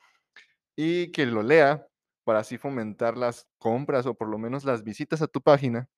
y 0.76 1.12
que 1.12 1.26
lo 1.26 1.42
lea 1.42 1.86
para 2.24 2.40
así 2.40 2.58
fomentar 2.58 3.16
las 3.18 3.48
compras, 3.58 4.06
o 4.06 4.14
por 4.16 4.28
lo 4.28 4.38
menos 4.38 4.64
las 4.64 4.84
visitas 4.84 5.22
a 5.22 5.28
tu 5.28 5.42
página 5.42 5.88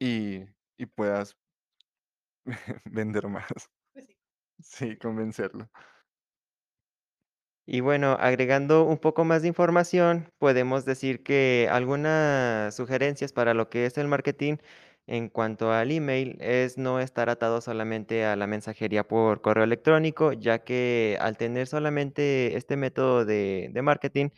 y 0.00 0.44
y 0.76 0.86
puedas 0.86 1.36
vender 2.84 3.28
más. 3.28 3.46
Pues 3.92 4.06
sí. 4.06 4.16
Sí, 4.60 4.98
convencerlo. 4.98 5.68
Y 7.66 7.80
bueno, 7.80 8.16
agregando 8.20 8.84
un 8.84 8.98
poco 8.98 9.24
más 9.24 9.40
de 9.40 9.48
información, 9.48 10.30
podemos 10.38 10.84
decir 10.84 11.22
que 11.22 11.66
algunas 11.70 12.74
sugerencias 12.74 13.32
para 13.32 13.54
lo 13.54 13.70
que 13.70 13.86
es 13.86 13.96
el 13.96 14.06
marketing 14.06 14.56
en 15.06 15.28
cuanto 15.28 15.72
al 15.72 15.90
email 15.92 16.36
es 16.40 16.78
no 16.78 17.00
estar 17.00 17.28
atado 17.30 17.60
solamente 17.60 18.24
a 18.24 18.36
la 18.36 18.46
mensajería 18.46 19.06
por 19.06 19.42
correo 19.42 19.64
electrónico, 19.64 20.32
ya 20.32 20.60
que 20.64 21.18
al 21.20 21.36
tener 21.36 21.66
solamente 21.66 22.56
este 22.56 22.76
método 22.76 23.24
de 23.24 23.70
marketing, 23.82 24.30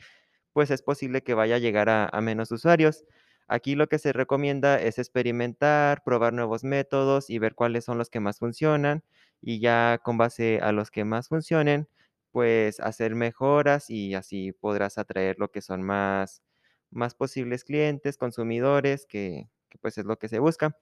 pues 0.53 0.71
es 0.71 0.83
posible 0.83 1.23
que 1.23 1.35
vaya 1.35 1.57
a 1.57 1.59
llegar 1.59 1.89
a 1.91 2.07
a 2.13 2.21
menos 2.21 2.51
usuarios. 2.53 3.05
Aquí 3.49 3.75
lo 3.77 3.89
que 3.89 3.99
se 3.99 4.13
recomienda 4.13 4.81
es 4.81 4.99
experimentar, 4.99 6.03
probar 6.05 6.33
nuevos 6.33 6.65
métodos 6.65 7.31
y 7.31 7.39
ver 7.39 7.55
cuáles 7.55 7.85
son 7.85 7.99
los 7.99 8.11
que 8.11 8.21
más 8.21 8.39
funcionan, 8.41 9.05
y 9.43 9.61
ya 9.61 10.01
con 10.03 10.19
base 10.19 10.61
a 10.63 10.73
los 10.73 10.91
que 10.91 11.05
más 11.05 11.29
funcionen, 11.29 11.89
pues 12.33 12.81
hacer 12.81 13.15
mejoras 13.15 13.91
y 13.91 14.15
así 14.15 14.53
podrás 14.53 14.99
atraer 14.99 15.37
lo 15.39 15.51
que 15.51 15.63
son 15.63 15.83
más 15.83 16.43
más 16.91 17.15
posibles 17.15 17.65
clientes, 17.65 18.17
consumidores, 18.19 19.07
que 19.07 19.49
que, 19.69 19.79
pues, 19.79 19.99
es 19.99 20.05
lo 20.07 20.19
que 20.19 20.29
se 20.29 20.39
busca. 20.39 20.77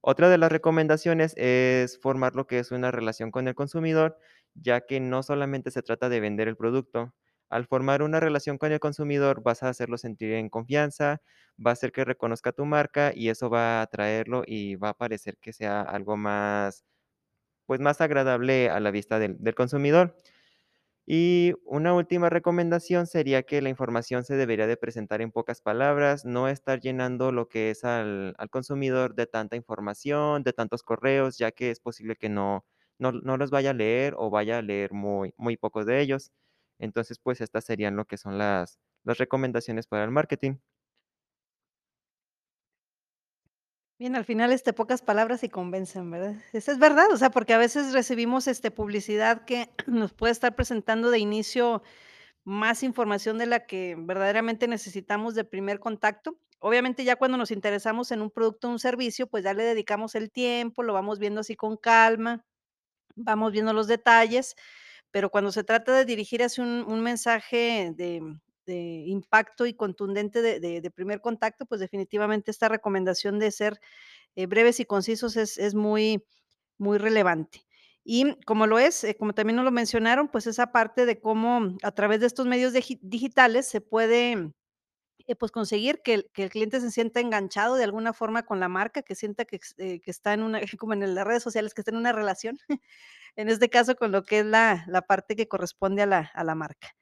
Otra 0.00 0.28
de 0.28 0.38
las 0.38 0.52
recomendaciones 0.52 1.34
es 1.36 1.98
formar 2.00 2.34
lo 2.36 2.46
que 2.46 2.58
es 2.60 2.70
una 2.70 2.90
relación 2.90 3.30
con 3.30 3.48
el 3.48 3.54
consumidor, 3.54 4.18
ya 4.54 4.80
que 4.82 5.00
no 5.00 5.22
solamente 5.22 5.70
se 5.70 5.82
trata 5.82 6.08
de 6.08 6.20
vender 6.20 6.48
el 6.48 6.56
producto. 6.56 7.14
Al 7.50 7.66
formar 7.66 8.02
una 8.02 8.20
relación 8.20 8.58
con 8.58 8.72
el 8.72 8.80
consumidor, 8.80 9.42
vas 9.42 9.62
a 9.62 9.68
hacerlo 9.70 9.98
sentir 9.98 10.32
en 10.34 10.50
confianza, 10.50 11.20
va 11.64 11.70
a 11.72 11.74
hacer 11.74 11.92
que 11.92 12.04
reconozca 12.04 12.52
tu 12.52 12.64
marca 12.66 13.12
y 13.14 13.30
eso 13.30 13.50
va 13.50 13.80
a 13.80 13.82
atraerlo 13.82 14.42
y 14.46 14.76
va 14.76 14.90
a 14.90 14.94
parecer 14.94 15.38
que 15.40 15.52
sea 15.52 15.80
algo 15.82 16.16
más, 16.16 16.84
pues, 17.66 17.80
más 17.80 18.00
agradable 18.00 18.70
a 18.70 18.80
la 18.80 18.90
vista 18.90 19.18
del 19.18 19.36
del 19.40 19.54
consumidor. 19.54 20.16
Y 21.10 21.54
una 21.64 21.94
última 21.94 22.28
recomendación 22.28 23.06
sería 23.06 23.42
que 23.42 23.62
la 23.62 23.70
información 23.70 24.24
se 24.24 24.36
debería 24.36 24.66
de 24.66 24.76
presentar 24.76 25.22
en 25.22 25.32
pocas 25.32 25.62
palabras, 25.62 26.26
no 26.26 26.48
estar 26.48 26.80
llenando 26.80 27.32
lo 27.32 27.48
que 27.48 27.70
es 27.70 27.82
al 27.84 28.34
al 28.36 28.50
consumidor 28.50 29.14
de 29.14 29.26
tanta 29.26 29.56
información, 29.56 30.42
de 30.42 30.52
tantos 30.52 30.82
correos, 30.82 31.38
ya 31.38 31.50
que 31.50 31.70
es 31.70 31.80
posible 31.80 32.16
que 32.16 32.28
no 32.28 32.66
no 32.98 33.12
no 33.12 33.38
los 33.38 33.50
vaya 33.50 33.70
a 33.70 33.72
leer 33.74 34.14
o 34.18 34.28
vaya 34.28 34.58
a 34.58 34.62
leer 34.62 34.92
muy 34.92 35.32
muy 35.38 35.56
pocos 35.56 35.86
de 35.86 36.00
ellos. 36.02 36.30
Entonces, 36.78 37.18
pues, 37.18 37.40
estas 37.40 37.64
serían 37.64 37.96
lo 37.96 38.04
que 38.06 38.18
son 38.18 38.36
las 38.38 38.78
las 39.04 39.16
recomendaciones 39.18 39.86
para 39.86 40.04
el 40.04 40.10
marketing. 40.10 40.56
Bien, 44.00 44.14
al 44.14 44.24
final, 44.24 44.52
este, 44.52 44.72
pocas 44.72 45.02
palabras 45.02 45.42
y 45.42 45.48
convencen, 45.48 46.08
¿verdad? 46.08 46.36
Eso 46.52 46.70
es 46.70 46.78
verdad, 46.78 47.10
o 47.12 47.16
sea, 47.16 47.30
porque 47.30 47.52
a 47.52 47.58
veces 47.58 47.92
recibimos, 47.92 48.46
este, 48.46 48.70
publicidad 48.70 49.44
que 49.44 49.70
nos 49.88 50.12
puede 50.12 50.30
estar 50.32 50.54
presentando 50.54 51.10
de 51.10 51.18
inicio 51.18 51.82
más 52.44 52.82
información 52.84 53.38
de 53.38 53.46
la 53.46 53.66
que 53.66 53.96
verdaderamente 53.98 54.68
necesitamos 54.68 55.34
de 55.34 55.44
primer 55.44 55.80
contacto. 55.80 56.38
Obviamente, 56.60 57.04
ya 57.04 57.16
cuando 57.16 57.38
nos 57.38 57.50
interesamos 57.50 58.12
en 58.12 58.22
un 58.22 58.30
producto 58.30 58.68
o 58.68 58.72
un 58.72 58.78
servicio, 58.78 59.26
pues, 59.28 59.44
ya 59.44 59.54
le 59.54 59.64
dedicamos 59.64 60.14
el 60.14 60.30
tiempo, 60.30 60.84
lo 60.84 60.92
vamos 60.92 61.18
viendo 61.18 61.40
así 61.40 61.56
con 61.56 61.76
calma, 61.76 62.44
vamos 63.16 63.52
viendo 63.52 63.72
los 63.72 63.88
detalles, 63.88 64.56
pero 65.12 65.30
cuando 65.30 65.52
se 65.52 65.64
trata 65.64 65.92
de 65.96 66.04
dirigir 66.06 66.42
un 66.58 66.84
un 66.88 67.02
mensaje 67.02 67.92
de 67.96 68.22
de 68.68 69.04
impacto 69.08 69.66
y 69.66 69.74
contundente 69.74 70.42
de 70.42 70.60
de 70.82 70.92
primer 70.92 71.20
contacto, 71.22 71.66
pues, 71.66 71.80
definitivamente 71.82 72.52
esta 72.52 72.68
recomendación 72.70 73.40
de 73.40 73.50
ser, 73.52 73.80
eh, 74.36 74.46
breves 74.46 74.80
y 74.80 74.86
concisos 74.86 75.36
es 75.36 75.58
es 75.58 75.74
muy 75.74 76.24
muy 76.78 76.98
relevante. 76.98 77.66
Y 78.04 78.36
como 78.46 78.66
lo 78.66 78.78
es, 78.80 79.04
eh, 79.04 79.16
como 79.16 79.34
también 79.34 79.56
nos 79.56 79.64
lo 79.66 79.72
mencionaron, 79.72 80.28
pues, 80.28 80.46
esa 80.48 80.72
parte 80.72 81.06
de 81.06 81.20
cómo 81.20 81.76
a 81.82 81.92
través 81.92 82.20
de 82.20 82.26
estos 82.28 82.46
medios 82.46 82.72
digi 82.74 82.98
digitales 83.02 83.68
se 83.68 83.80
puede, 83.82 84.52
eh, 85.28 85.36
pues, 85.36 85.52
conseguir 85.52 86.02
que 86.04 86.14
el 86.14 86.30
que 86.34 86.44
el 86.44 86.50
cliente 86.50 86.80
se 86.80 86.90
sienta 86.90 87.20
enganchado 87.20 87.76
de 87.76 87.84
alguna 87.84 88.12
forma 88.14 88.44
con 88.46 88.60
la 88.60 88.68
marca, 88.68 89.02
que 89.02 89.14
sienta 89.16 89.44
que 89.46 89.60
que 89.78 90.02
está 90.10 90.34
en 90.34 90.42
una 90.44 90.60
como 90.80 90.94
en 90.94 91.14
las 91.14 91.26
redes 91.26 91.42
sociales, 91.44 91.74
que 91.74 91.82
está 91.82 91.90
en 91.92 91.98
una 91.98 92.12
relación, 92.12 92.58
en 93.36 93.48
este 93.50 93.70
caso, 93.70 93.96
con 93.96 94.12
lo 94.12 94.24
que 94.24 94.40
es 94.40 94.46
la 94.46 94.84
la 94.88 95.02
parte 95.02 95.36
que 95.36 95.48
corresponde 95.48 96.02
a 96.02 96.06
la 96.06 96.32
a 96.34 96.44
la 96.44 96.54
marca. 96.56 96.94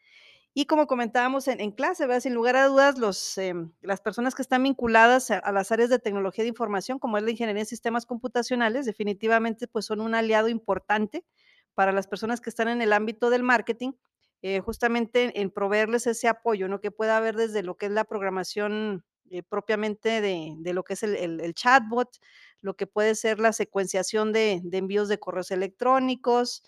Y 0.58 0.64
como 0.64 0.86
comentábamos 0.86 1.48
en 1.48 1.70
clase, 1.70 2.06
¿verdad? 2.06 2.22
Sin 2.22 2.32
lugar 2.32 2.56
a 2.56 2.64
dudas, 2.66 2.98
los, 2.98 3.36
em, 3.36 3.72
las 3.82 4.00
personas 4.00 4.34
que 4.34 4.40
están 4.40 4.62
vinculadas 4.62 5.30
a 5.30 5.36
a 5.38 5.52
las 5.52 5.70
áreas 5.70 5.90
de 5.90 5.98
tecnología 5.98 6.44
de 6.44 6.48
información, 6.48 6.98
como 6.98 7.18
es 7.18 7.24
la 7.24 7.30
ingeniería 7.30 7.60
en 7.60 7.66
sistemas 7.66 8.06
computacionales, 8.06 8.86
definitivamente, 8.86 9.68
pues, 9.68 9.84
son 9.84 10.00
un 10.00 10.14
aliado 10.14 10.48
importante 10.48 11.26
para 11.74 11.92
las 11.92 12.06
personas 12.06 12.40
que 12.40 12.48
están 12.48 12.68
en 12.68 12.80
el 12.80 12.94
ámbito 12.94 13.28
del 13.28 13.42
marketing, 13.42 13.92
eh, 14.40 14.60
justamente 14.60 15.42
en 15.42 15.50
proveerles 15.50 16.06
ese 16.06 16.26
apoyo, 16.26 16.68
¿no? 16.68 16.80
Que 16.80 16.90
pueda 16.90 17.18
haber 17.18 17.36
desde 17.36 17.62
lo 17.62 17.76
que 17.76 17.84
es 17.86 17.92
la 17.92 18.04
programación, 18.04 19.04
eh, 19.30 19.42
propiamente 19.42 20.22
de 20.22 20.54
de 20.58 20.72
lo 20.72 20.84
que 20.84 20.94
es 20.94 21.02
el 21.02 21.16
el 21.16 21.40
el 21.42 21.52
chatbot, 21.52 22.16
lo 22.62 22.76
que 22.76 22.86
puede 22.86 23.14
ser 23.14 23.40
la 23.40 23.52
secuenciación 23.52 24.32
de 24.32 24.60
de 24.64 24.78
envíos 24.78 25.08
de 25.10 25.18
correos 25.18 25.50
electrónicos, 25.50 26.62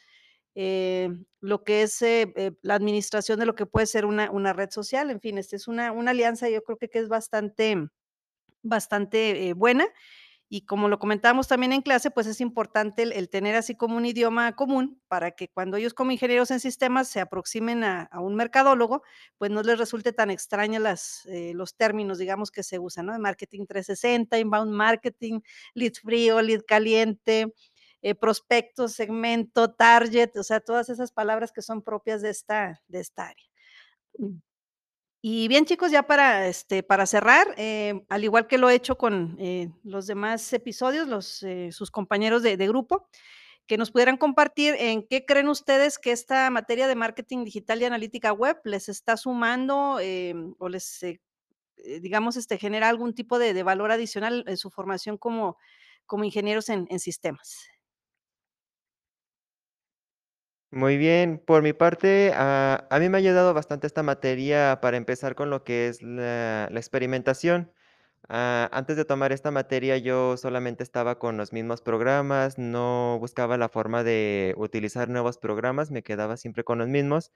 eh, 0.59 1.11
lo 1.41 1.65
que 1.65 1.83
es, 1.85 2.03
eh 2.03 2.33
eh, 2.37 2.53
la 2.62 2.75
administración 2.77 3.38
de 3.41 3.47
lo 3.47 3.55
que 3.57 3.67
puede 3.67 3.87
ser 3.87 4.07
una 4.07 4.31
una 4.33 4.53
red 4.55 4.71
social, 4.71 5.11
en 5.11 5.21
fin, 5.23 5.38
este, 5.38 5.57
es 5.57 5.69
una 5.69 5.93
una 5.93 6.12
alianza, 6.12 6.49
yo 6.50 6.62
creo 6.65 6.79
que 6.79 6.91
que 6.91 6.99
es 7.00 7.09
bastante 7.09 7.79
bastante, 8.62 9.49
eh, 9.50 9.55
buena. 9.55 9.87
Y 10.50 10.62
como 10.67 10.88
lo 10.88 10.99
comentábamos 11.00 11.49
también 11.49 11.73
en 11.75 11.83
clase, 11.83 12.11
pues, 12.11 12.27
es 12.29 12.41
importante 12.43 13.03
el 13.05 13.12
el 13.12 13.29
tener 13.31 13.57
así 13.57 13.75
como 13.77 13.97
un 13.99 14.07
idioma 14.07 14.55
común 14.57 15.00
para 15.09 15.33
que 15.33 15.49
cuando 15.49 15.77
ellos 15.79 15.95
como 15.95 16.12
ingenieros 16.12 16.50
en 16.53 16.61
sistemas 16.61 17.09
se 17.09 17.21
aproximen 17.21 17.85
a 17.85 18.05
a 18.12 18.21
un 18.21 18.35
mercadólogo, 18.37 19.03
pues, 19.38 19.50
no 19.53 19.62
les 19.62 19.79
resulte 19.79 20.12
tan 20.15 20.31
extraña 20.31 20.81
las, 20.81 21.27
eh, 21.27 21.53
los 21.55 21.77
términos, 21.77 22.19
digamos, 22.19 22.50
que 22.53 22.62
se 22.65 22.79
usan, 22.81 23.07
¿no? 23.07 23.12
De 23.15 23.19
marketing 23.21 23.67
360, 23.67 24.38
inbound 24.38 24.73
marketing, 24.73 25.41
lead 25.75 25.93
frío, 26.03 26.43
lead 26.43 26.62
caliente, 26.67 27.53
eh, 28.02 28.14
prospecto, 28.14 28.88
segmento, 28.88 29.73
target, 29.73 30.37
o 30.37 30.43
sea, 30.45 30.61
todas 30.61 30.88
esas 30.88 31.12
palabras 31.12 31.52
que 31.52 31.62
son 31.62 31.83
propias 31.83 32.23
de 32.23 32.31
esta 32.31 32.83
de 32.88 33.00
esta 33.00 33.28
área. 33.28 33.45
Y 35.21 35.49
bien, 35.49 35.64
chicos, 35.64 35.90
ya 35.90 36.05
para, 36.05 36.47
este, 36.47 36.83
para 36.85 37.05
cerrar, 37.07 37.52
eh, 37.57 38.05
al 38.09 38.23
igual 38.23 38.47
que 38.47 38.57
lo 38.59 38.71
he 38.71 38.75
hecho 38.76 38.97
con, 38.97 39.37
eh, 39.40 39.69
los 39.83 40.07
demás 40.07 40.52
episodios, 40.52 41.09
los, 41.09 41.43
eh, 41.43 41.71
sus 41.73 41.90
compañeros 41.90 42.43
de 42.43 42.57
de 42.57 42.69
grupo, 42.69 43.09
que 43.67 43.78
nos 43.78 43.90
pudieran 43.90 44.17
compartir 44.19 44.76
en 44.78 45.07
qué 45.09 45.26
creen 45.26 45.49
ustedes 45.49 45.99
que 45.99 46.12
esta 46.12 46.50
materia 46.50 46.88
de 46.88 46.95
marketing 46.97 47.45
digital 47.45 47.83
y 47.83 47.85
analítica 47.87 48.33
web 48.33 48.59
les 48.64 48.88
está 48.88 49.17
sumando, 49.17 49.99
em, 50.00 50.55
o 50.59 50.69
les, 50.69 51.02
eh, 51.02 51.21
eh, 51.78 52.00
digamos, 52.00 52.37
este, 52.37 52.59
genera 52.59 52.88
algún 52.88 53.14
tipo 53.14 53.38
de 53.40 53.55
de 53.55 53.62
valor 53.64 53.93
adicional 53.93 54.45
en 54.49 54.57
su 54.59 54.71
formación 54.71 55.19
como 55.19 55.59
como 56.07 56.25
ingenieros 56.25 56.69
en 56.71 56.87
en 56.90 57.00
sistemas. 57.00 57.69
Muy 60.73 60.99
bien, 60.99 61.39
por 61.47 61.63
mi 61.63 61.73
parte, 61.73 62.31
a 62.35 62.87
a 62.91 62.99
mí 62.99 63.09
me 63.09 63.17
ha 63.17 63.21
ayudado 63.21 63.55
bastante 63.55 63.87
esta 63.87 64.03
materia 64.03 64.79
para 64.83 64.99
empezar 64.99 65.35
con 65.35 65.49
lo 65.49 65.65
que 65.65 65.89
es 65.89 66.03
la 66.03 66.69
la 66.71 66.79
experimentación. 66.79 67.73
Ah, 68.29 68.69
antes 68.73 68.97
de 68.97 69.05
tomar 69.07 69.33
esta 69.33 69.51
materia, 69.53 69.99
yo 69.99 70.37
solamente 70.39 70.83
estaba 70.85 71.19
con 71.19 71.37
los 71.39 71.53
mismos 71.53 71.83
programas, 71.83 72.59
no 72.59 73.19
buscaba 73.21 73.59
la 73.59 73.69
forma 73.71 74.05
de 74.05 74.55
utilizar 74.59 75.09
nuevos 75.11 75.39
programas, 75.39 75.91
me 75.91 76.03
quedaba 76.03 76.37
siempre 76.39 76.65
con 76.65 76.79
los 76.79 76.89
mismos, 76.89 77.33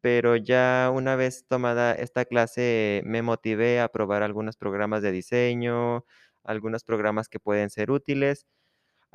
pero 0.00 0.36
ya 0.36 0.90
una 0.94 1.16
vez 1.16 1.46
tomada 1.48 1.94
esta 1.94 2.24
clase, 2.26 3.02
me 3.06 3.22
motivé 3.22 3.80
a 3.80 3.88
probar 3.88 4.22
algunos 4.22 4.56
programas 4.56 5.02
de 5.02 5.12
diseño, 5.12 6.04
algunos 6.44 6.84
programas 6.84 7.28
que 7.28 7.40
pueden 7.40 7.70
ser 7.70 7.90
útiles. 7.90 8.46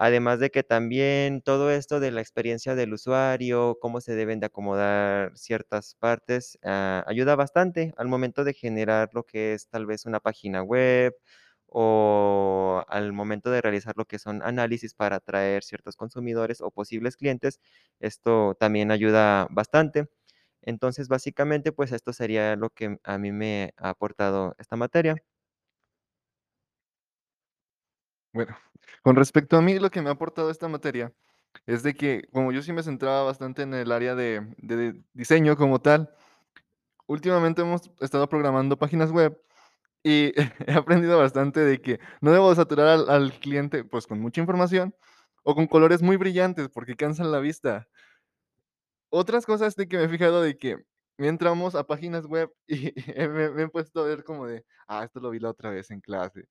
Además 0.02 0.40
de 0.40 0.50
que 0.50 0.64
también 0.64 1.42
todo 1.42 1.70
esto 1.72 2.00
de 2.00 2.12
la 2.12 2.22
experiencia 2.22 2.74
del 2.74 2.94
usuario, 2.94 3.78
cómo 3.82 4.00
se 4.00 4.16
deben 4.16 4.40
de 4.40 4.46
acomodar 4.46 5.38
ciertas 5.38 5.96
partes, 5.96 6.58
ah, 6.64 7.04
ayuda 7.06 7.36
bastante 7.36 7.94
al 7.98 8.08
momento 8.08 8.46
de 8.46 8.54
generar 8.54 9.10
lo 9.14 9.24
que 9.26 9.54
es 9.54 9.68
tal 9.68 9.86
vez 9.86 10.06
una 10.06 10.22
página 10.22 10.64
web, 10.64 11.14
o 11.68 12.82
al 12.88 13.12
momento 13.14 13.52
de 13.52 13.62
realizar 13.62 13.94
lo 13.98 14.06
que 14.06 14.20
son 14.20 14.42
análisis 14.42 14.94
para 14.94 15.18
atraer 15.18 15.64
ciertos 15.64 15.98
consumidores 15.98 16.62
o 16.62 16.72
posibles 16.72 17.18
clientes, 17.18 17.60
esto 18.00 18.56
también 18.58 18.92
ayuda 18.92 19.48
bastante. 19.52 20.08
Entonces, 20.62 21.08
básicamente, 21.10 21.72
pues, 21.74 21.92
esto 21.92 22.14
sería 22.14 22.56
lo 22.56 22.70
que 22.72 22.98
a 23.04 23.18
mí 23.18 23.32
me 23.34 23.74
ha 23.78 23.90
aportado 23.92 24.56
esta 24.60 24.76
materia. 24.78 25.16
Bueno, 28.34 28.56
con 29.04 29.16
respecto 29.16 29.58
a 29.58 29.62
mí, 29.62 29.80
lo 29.80 29.90
que 29.90 30.02
me 30.02 30.10
ha 30.10 30.14
aportado 30.14 30.50
esta 30.52 30.68
materia 30.68 31.14
es 31.66 31.84
de 31.84 31.94
que, 31.96 32.24
como 32.32 32.52
yo 32.52 32.62
sí 32.62 32.74
me 32.74 32.84
centraba 32.84 33.24
bastante 33.24 33.64
en 33.64 33.74
el 33.74 33.92
área 33.92 34.16
de 34.16 34.46
diseño 35.14 35.58
como 35.58 35.82
tal, 35.82 36.10
últimamente 37.08 37.62
hemos 37.64 37.92
estado 38.02 38.30
programando 38.30 38.78
páginas 38.78 39.12
web 39.12 39.40
y 40.04 40.34
he 40.68 40.74
aprendido 40.74 41.20
bastante 41.20 41.62
de 41.62 41.82
que 41.82 42.00
no 42.22 42.32
debo 42.34 42.54
saturar 42.56 43.00
al 43.10 43.34
cliente, 43.40 43.84
pues, 43.86 44.08
con 44.08 44.20
mucha 44.22 44.42
información 44.42 44.96
o 45.44 45.56
con 45.56 45.68
colores 45.68 46.02
muy 46.04 46.18
brillantes, 46.18 46.70
porque 46.70 46.96
cansan 46.98 47.32
la 47.32 47.40
vista. 47.40 47.88
Otras 49.12 49.46
cosas 49.46 49.76
de 49.76 49.88
que 49.88 49.98
me 49.98 50.04
he 50.06 50.10
fijado 50.10 50.42
de 50.42 50.58
que 50.58 50.78
entramos 51.18 51.76
a 51.76 51.86
páginas 51.86 52.26
web 52.26 52.52
y 52.68 52.94
me 53.18 53.50
me 53.52 53.64
he 53.64 53.68
puesto 53.70 54.02
a 54.02 54.06
ver 54.06 54.24
como 54.24 54.46
de: 54.48 54.66
"Ah, 54.88 55.04
esto 55.04 55.20
lo 55.20 55.30
vi 55.32 55.40
la 55.40 55.50
otra 55.50 55.72
vez 55.72 55.90
en 55.92 56.02
clase". 56.02 56.46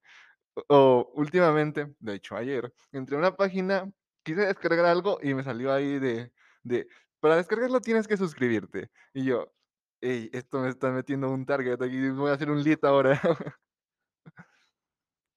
O 0.69 1.11
últimamente, 1.15 1.95
de 2.01 2.15
hecho, 2.15 2.37
ayer, 2.37 2.73
entré 2.93 3.17
a 3.17 3.19
una 3.19 3.37
página, 3.37 3.91
quise 4.25 4.43
descargar 4.43 4.87
algo 4.87 5.19
y 5.23 5.35
me 5.35 5.43
salió 5.45 5.73
ahí 5.73 5.99
de 5.99 6.33
de: 6.63 6.87
"Para 7.21 7.37
descargarlo 7.37 7.81
tienes 7.81 8.09
que 8.09 8.17
suscribirte". 8.17 8.91
Y 9.15 9.25
yo: 9.25 9.53
"Ey, 10.01 10.31
esto 10.33 10.61
me 10.61 10.69
está 10.69 10.91
metiendo 10.91 11.31
un 11.31 11.47
target 11.47 11.81
aquí, 11.83 12.11
voy 12.11 12.31
a 12.31 12.35
hacer 12.35 12.51
un 12.51 12.63
lead 12.63 12.79
ahora". 12.85 13.21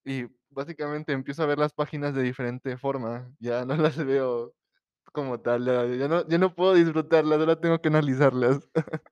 Y 0.05 0.25
básicamente 0.49 1.13
empiezo 1.13 1.43
a 1.43 1.45
ver 1.45 1.59
las 1.59 1.73
páginas 1.73 2.13
de 2.15 2.23
diferente 2.23 2.77
forma, 2.77 3.31
ya 3.39 3.65
no 3.65 3.75
las 3.77 3.97
veo 4.03 4.53
como 5.13 5.39
tal, 5.41 5.65
ya 5.99 6.07
no 6.09 6.27
ya 6.27 6.37
no 6.39 6.55
puedo 6.55 6.73
disfrutarlas, 6.75 7.39
ahora 7.39 7.59
tengo 7.61 7.81
que 7.81 7.89
analizarlas. 7.89 8.59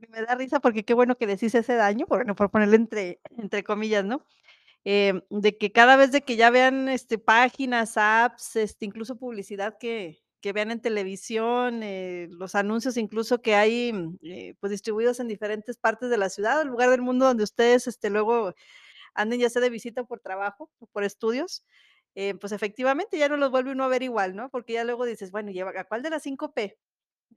Bueno, 0.00 0.14
me 0.18 0.22
da 0.26 0.34
risa 0.34 0.60
porque 0.60 0.84
qué 0.84 0.94
bueno 0.94 1.16
que 1.16 1.30
hice 1.30 1.58
ese 1.58 1.74
daño, 1.74 2.06
bueno, 2.08 2.34
por 2.34 2.50
ponerlo 2.50 2.74
entre 2.76 3.20
entre 3.36 3.62
comillas, 3.62 4.04
¿no? 4.04 4.24
Em, 4.84 5.22
de 5.30 5.58
que 5.58 5.72
cada 5.72 5.96
vez 5.96 6.12
de 6.12 6.22
que 6.22 6.36
ya 6.36 6.50
vean, 6.50 6.88
este, 6.88 7.18
páginas, 7.18 7.96
apps, 7.98 8.56
este, 8.56 8.86
incluso 8.86 9.16
publicidad 9.18 9.78
que 9.78 10.20
que 10.42 10.52
vean 10.54 10.70
en 10.70 10.80
televisión, 10.80 11.82
eh, 11.82 12.28
los 12.30 12.54
anuncios 12.54 12.96
incluso 12.98 13.42
que 13.42 13.56
hay, 13.56 13.92
mm, 13.92 14.18
eh, 14.22 14.54
pues, 14.60 14.70
distribuidos 14.72 15.20
en 15.20 15.28
diferentes 15.28 15.76
partes 15.78 16.10
de 16.10 16.18
la 16.18 16.30
ciudad, 16.30 16.62
el 16.62 16.68
lugar 16.68 16.90
del 16.90 17.02
mundo 17.02 17.26
donde 17.26 17.44
ustedes, 17.44 17.86
este, 17.88 18.10
luego 18.10 18.54
anden, 19.14 19.40
ya 19.40 19.50
sea 19.50 19.62
de 19.62 19.70
visita 19.70 20.04
por 20.04 20.20
trabajo, 20.20 20.70
o 20.80 20.86
por 20.88 21.04
estudios, 21.04 21.64
eh, 22.16 22.34
pues, 22.36 22.52
efectivamente, 22.52 23.18
ya 23.18 23.28
no 23.28 23.36
los 23.38 23.50
vuelve 23.50 23.72
uno 23.72 23.84
a 23.84 23.88
ver 23.88 24.02
igual, 24.04 24.36
¿no? 24.36 24.50
Porque 24.50 24.74
ya 24.74 24.84
luego 24.84 25.06
dices: 25.06 25.30
"Bueno, 25.32 25.50
¿y 25.52 25.60
a 25.60 25.84
cuál 25.84 26.02
de 26.02 26.10
las 26.10 26.22
5P? 26.24 26.76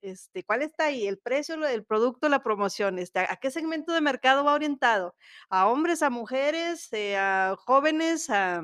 Este, 0.03 0.43
¿cuál 0.43 0.61
está 0.63 0.87
ahí? 0.87 1.07
¿El 1.07 1.17
precio, 1.17 1.57
del 1.57 1.85
producto, 1.85 2.27
la 2.27 2.43
promoción? 2.43 2.99
Este, 2.99 3.19
¿a 3.21 3.37
qué 3.37 3.49
segmento 3.51 3.93
de 3.93 4.01
mercado 4.01 4.43
va 4.43 4.53
orientado? 4.53 5.15
¿A 5.49 5.67
hombres, 5.69 6.01
a 6.03 6.09
mujeres, 6.09 6.91
eh, 6.91 7.15
a 7.17 7.55
jóvenes, 7.57 8.29
a, 8.29 8.63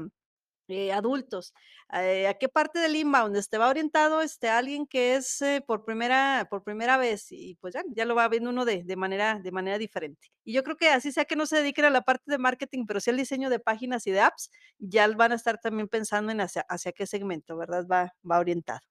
eh, 0.68 0.94
adultos? 0.94 1.54
Eh, 1.94 2.28
¿a 2.28 2.36
qué 2.36 2.50
parte 2.50 2.80
del 2.80 2.96
inbound? 2.98 3.38
Este, 3.38 3.58
¿va 3.58 3.70
orientado, 3.70 4.22
este, 4.22 4.50
alguien 4.50 4.88
que 4.88 5.16
es, 5.16 5.44
por 5.68 5.86
primera 5.86 6.48
por 6.50 6.64
primera 6.64 6.98
vez? 6.98 7.28
Y, 7.32 7.56
pues, 7.62 7.74
ya 7.76 7.84
ya 7.90 8.06
lo 8.06 8.16
va 8.16 8.28
viendo 8.30 8.50
uno 8.52 8.66
de 8.66 8.84
de 8.84 8.96
manera 8.98 9.40
de 9.42 9.52
manera 9.52 9.78
diferente. 9.80 10.30
Y 10.46 10.54
yo 10.54 10.64
creo 10.64 10.78
que 10.78 10.90
así 10.90 11.12
sea 11.12 11.26
que 11.26 11.36
no 11.38 11.46
se 11.48 11.58
dediquen 11.58 11.86
a 11.86 11.92
la 11.92 12.02
parte 12.04 12.32
de 12.32 12.40
marketing, 12.40 12.86
pero 12.88 13.00
sí 13.02 13.12
al 13.12 13.18
diseño 13.18 13.50
de 13.50 13.60
páginas 13.60 14.08
y 14.08 14.12
de 14.12 14.22
apps, 14.22 14.52
ya 14.80 15.08
van 15.16 15.34
a 15.34 15.36
estar 15.36 15.60
también 15.60 15.88
pensando 15.90 16.32
en 16.34 16.42
hacia 16.42 16.64
hacia 16.70 16.92
qué 16.94 17.08
segmento, 17.08 17.58
¿verdad? 17.58 17.86
Va 17.92 18.14
va 18.30 18.40
orientado. 18.40 18.82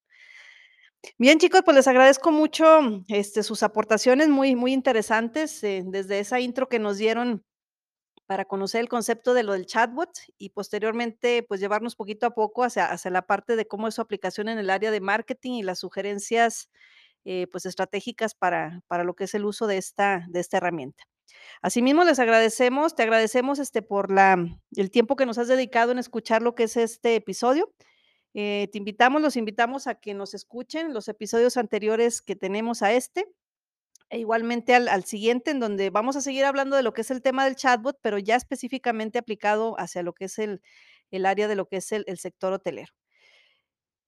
Bien, 1.16 1.38
chicos, 1.38 1.62
pues, 1.64 1.76
les 1.76 1.86
agradezco 1.88 2.32
mucho, 2.32 2.80
este, 3.08 3.42
sus 3.42 3.62
aportaciones 3.62 4.28
muy 4.28 4.56
muy 4.56 4.72
interesantes, 4.72 5.62
eh, 5.62 5.82
desde 5.86 6.18
esa 6.18 6.40
intro 6.40 6.68
que 6.68 6.78
nos 6.80 6.98
dieron 6.98 7.44
para 8.26 8.46
conocer 8.46 8.80
el 8.82 8.88
concepto 8.90 9.34
de 9.34 9.42
lo 9.44 9.52
del 9.54 9.66
chatbot 9.66 10.10
y 10.38 10.50
posteriormente, 10.50 11.44
pues, 11.44 11.60
llevarnos 11.60 11.96
poquito 11.96 12.26
a 12.26 12.30
poco 12.34 12.64
hacia 12.64 12.86
hacia 12.86 13.10
la 13.12 13.22
parte 13.26 13.56
de 13.56 13.66
cómo 13.68 13.88
es 13.88 13.94
su 13.96 14.02
aplicación 14.02 14.48
en 14.48 14.58
el 14.58 14.70
área 14.70 14.90
de 14.92 15.00
marketing 15.00 15.52
y 15.54 15.62
las 15.64 15.80
sugerencias, 15.80 16.70
eh, 17.24 17.48
pues, 17.52 17.66
estratégicas 17.66 18.34
para 18.34 18.82
para 18.88 19.04
lo 19.04 19.14
que 19.14 19.24
es 19.24 19.34
el 19.34 19.44
uso 19.46 19.66
de 19.68 19.78
esta 19.78 20.24
de 20.28 20.40
esta 20.40 20.58
herramienta. 20.58 21.04
Asimismo, 21.62 22.04
les 22.04 22.18
agradecemos, 22.20 22.94
te 22.96 23.04
agradecemos, 23.04 23.58
este, 23.60 23.82
por 23.82 24.12
la 24.12 24.36
el 24.76 24.90
tiempo 24.92 25.16
que 25.16 25.26
nos 25.26 25.38
has 25.38 25.48
dedicado 25.48 25.92
en 25.92 25.98
escuchar 25.98 26.42
lo 26.42 26.54
que 26.56 26.64
es 26.64 26.76
este 26.78 27.16
episodio. 27.16 27.72
Eh, 28.34 28.68
te 28.72 28.78
invitamos, 28.78 29.22
los 29.22 29.36
invitamos 29.36 29.86
a 29.86 29.96
que 29.96 30.14
nos 30.14 30.34
escuchen 30.34 30.94
los 30.94 31.08
episodios 31.08 31.56
anteriores 31.56 32.22
que 32.22 32.36
tenemos 32.36 32.82
a 32.82 32.92
este, 32.92 33.26
e 34.10 34.18
igualmente 34.20 34.74
al 34.74 34.88
al 34.88 35.04
siguiente, 35.04 35.50
en 35.52 35.60
donde 35.60 35.90
vamos 35.90 36.16
a 36.16 36.20
seguir 36.22 36.44
hablando 36.44 36.76
de 36.76 36.82
lo 36.82 36.94
que 36.94 37.02
es 37.02 37.10
el 37.10 37.22
tema 37.22 37.44
del 37.44 37.56
chatbot, 37.56 37.98
pero 38.02 38.18
ya 38.18 38.36
específicamente 38.36 39.18
aplicado 39.18 39.76
hacia 39.80 40.02
lo 40.02 40.14
que 40.14 40.26
es 40.26 40.38
el 40.38 40.62
el 41.10 41.26
área 41.26 41.48
de 41.48 41.56
lo 41.56 41.68
que 41.68 41.78
es 41.78 41.92
el 41.92 42.04
el 42.08 42.18
sector 42.18 42.52
hotelero. 42.52 42.92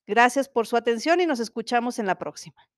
Gracias 0.06 0.48
por 0.48 0.66
su 0.66 0.76
atención 0.76 1.20
y 1.20 1.26
nos 1.26 1.40
escuchamos 1.40 1.98
en 1.98 2.06
la 2.06 2.18
próxima. 2.18 2.68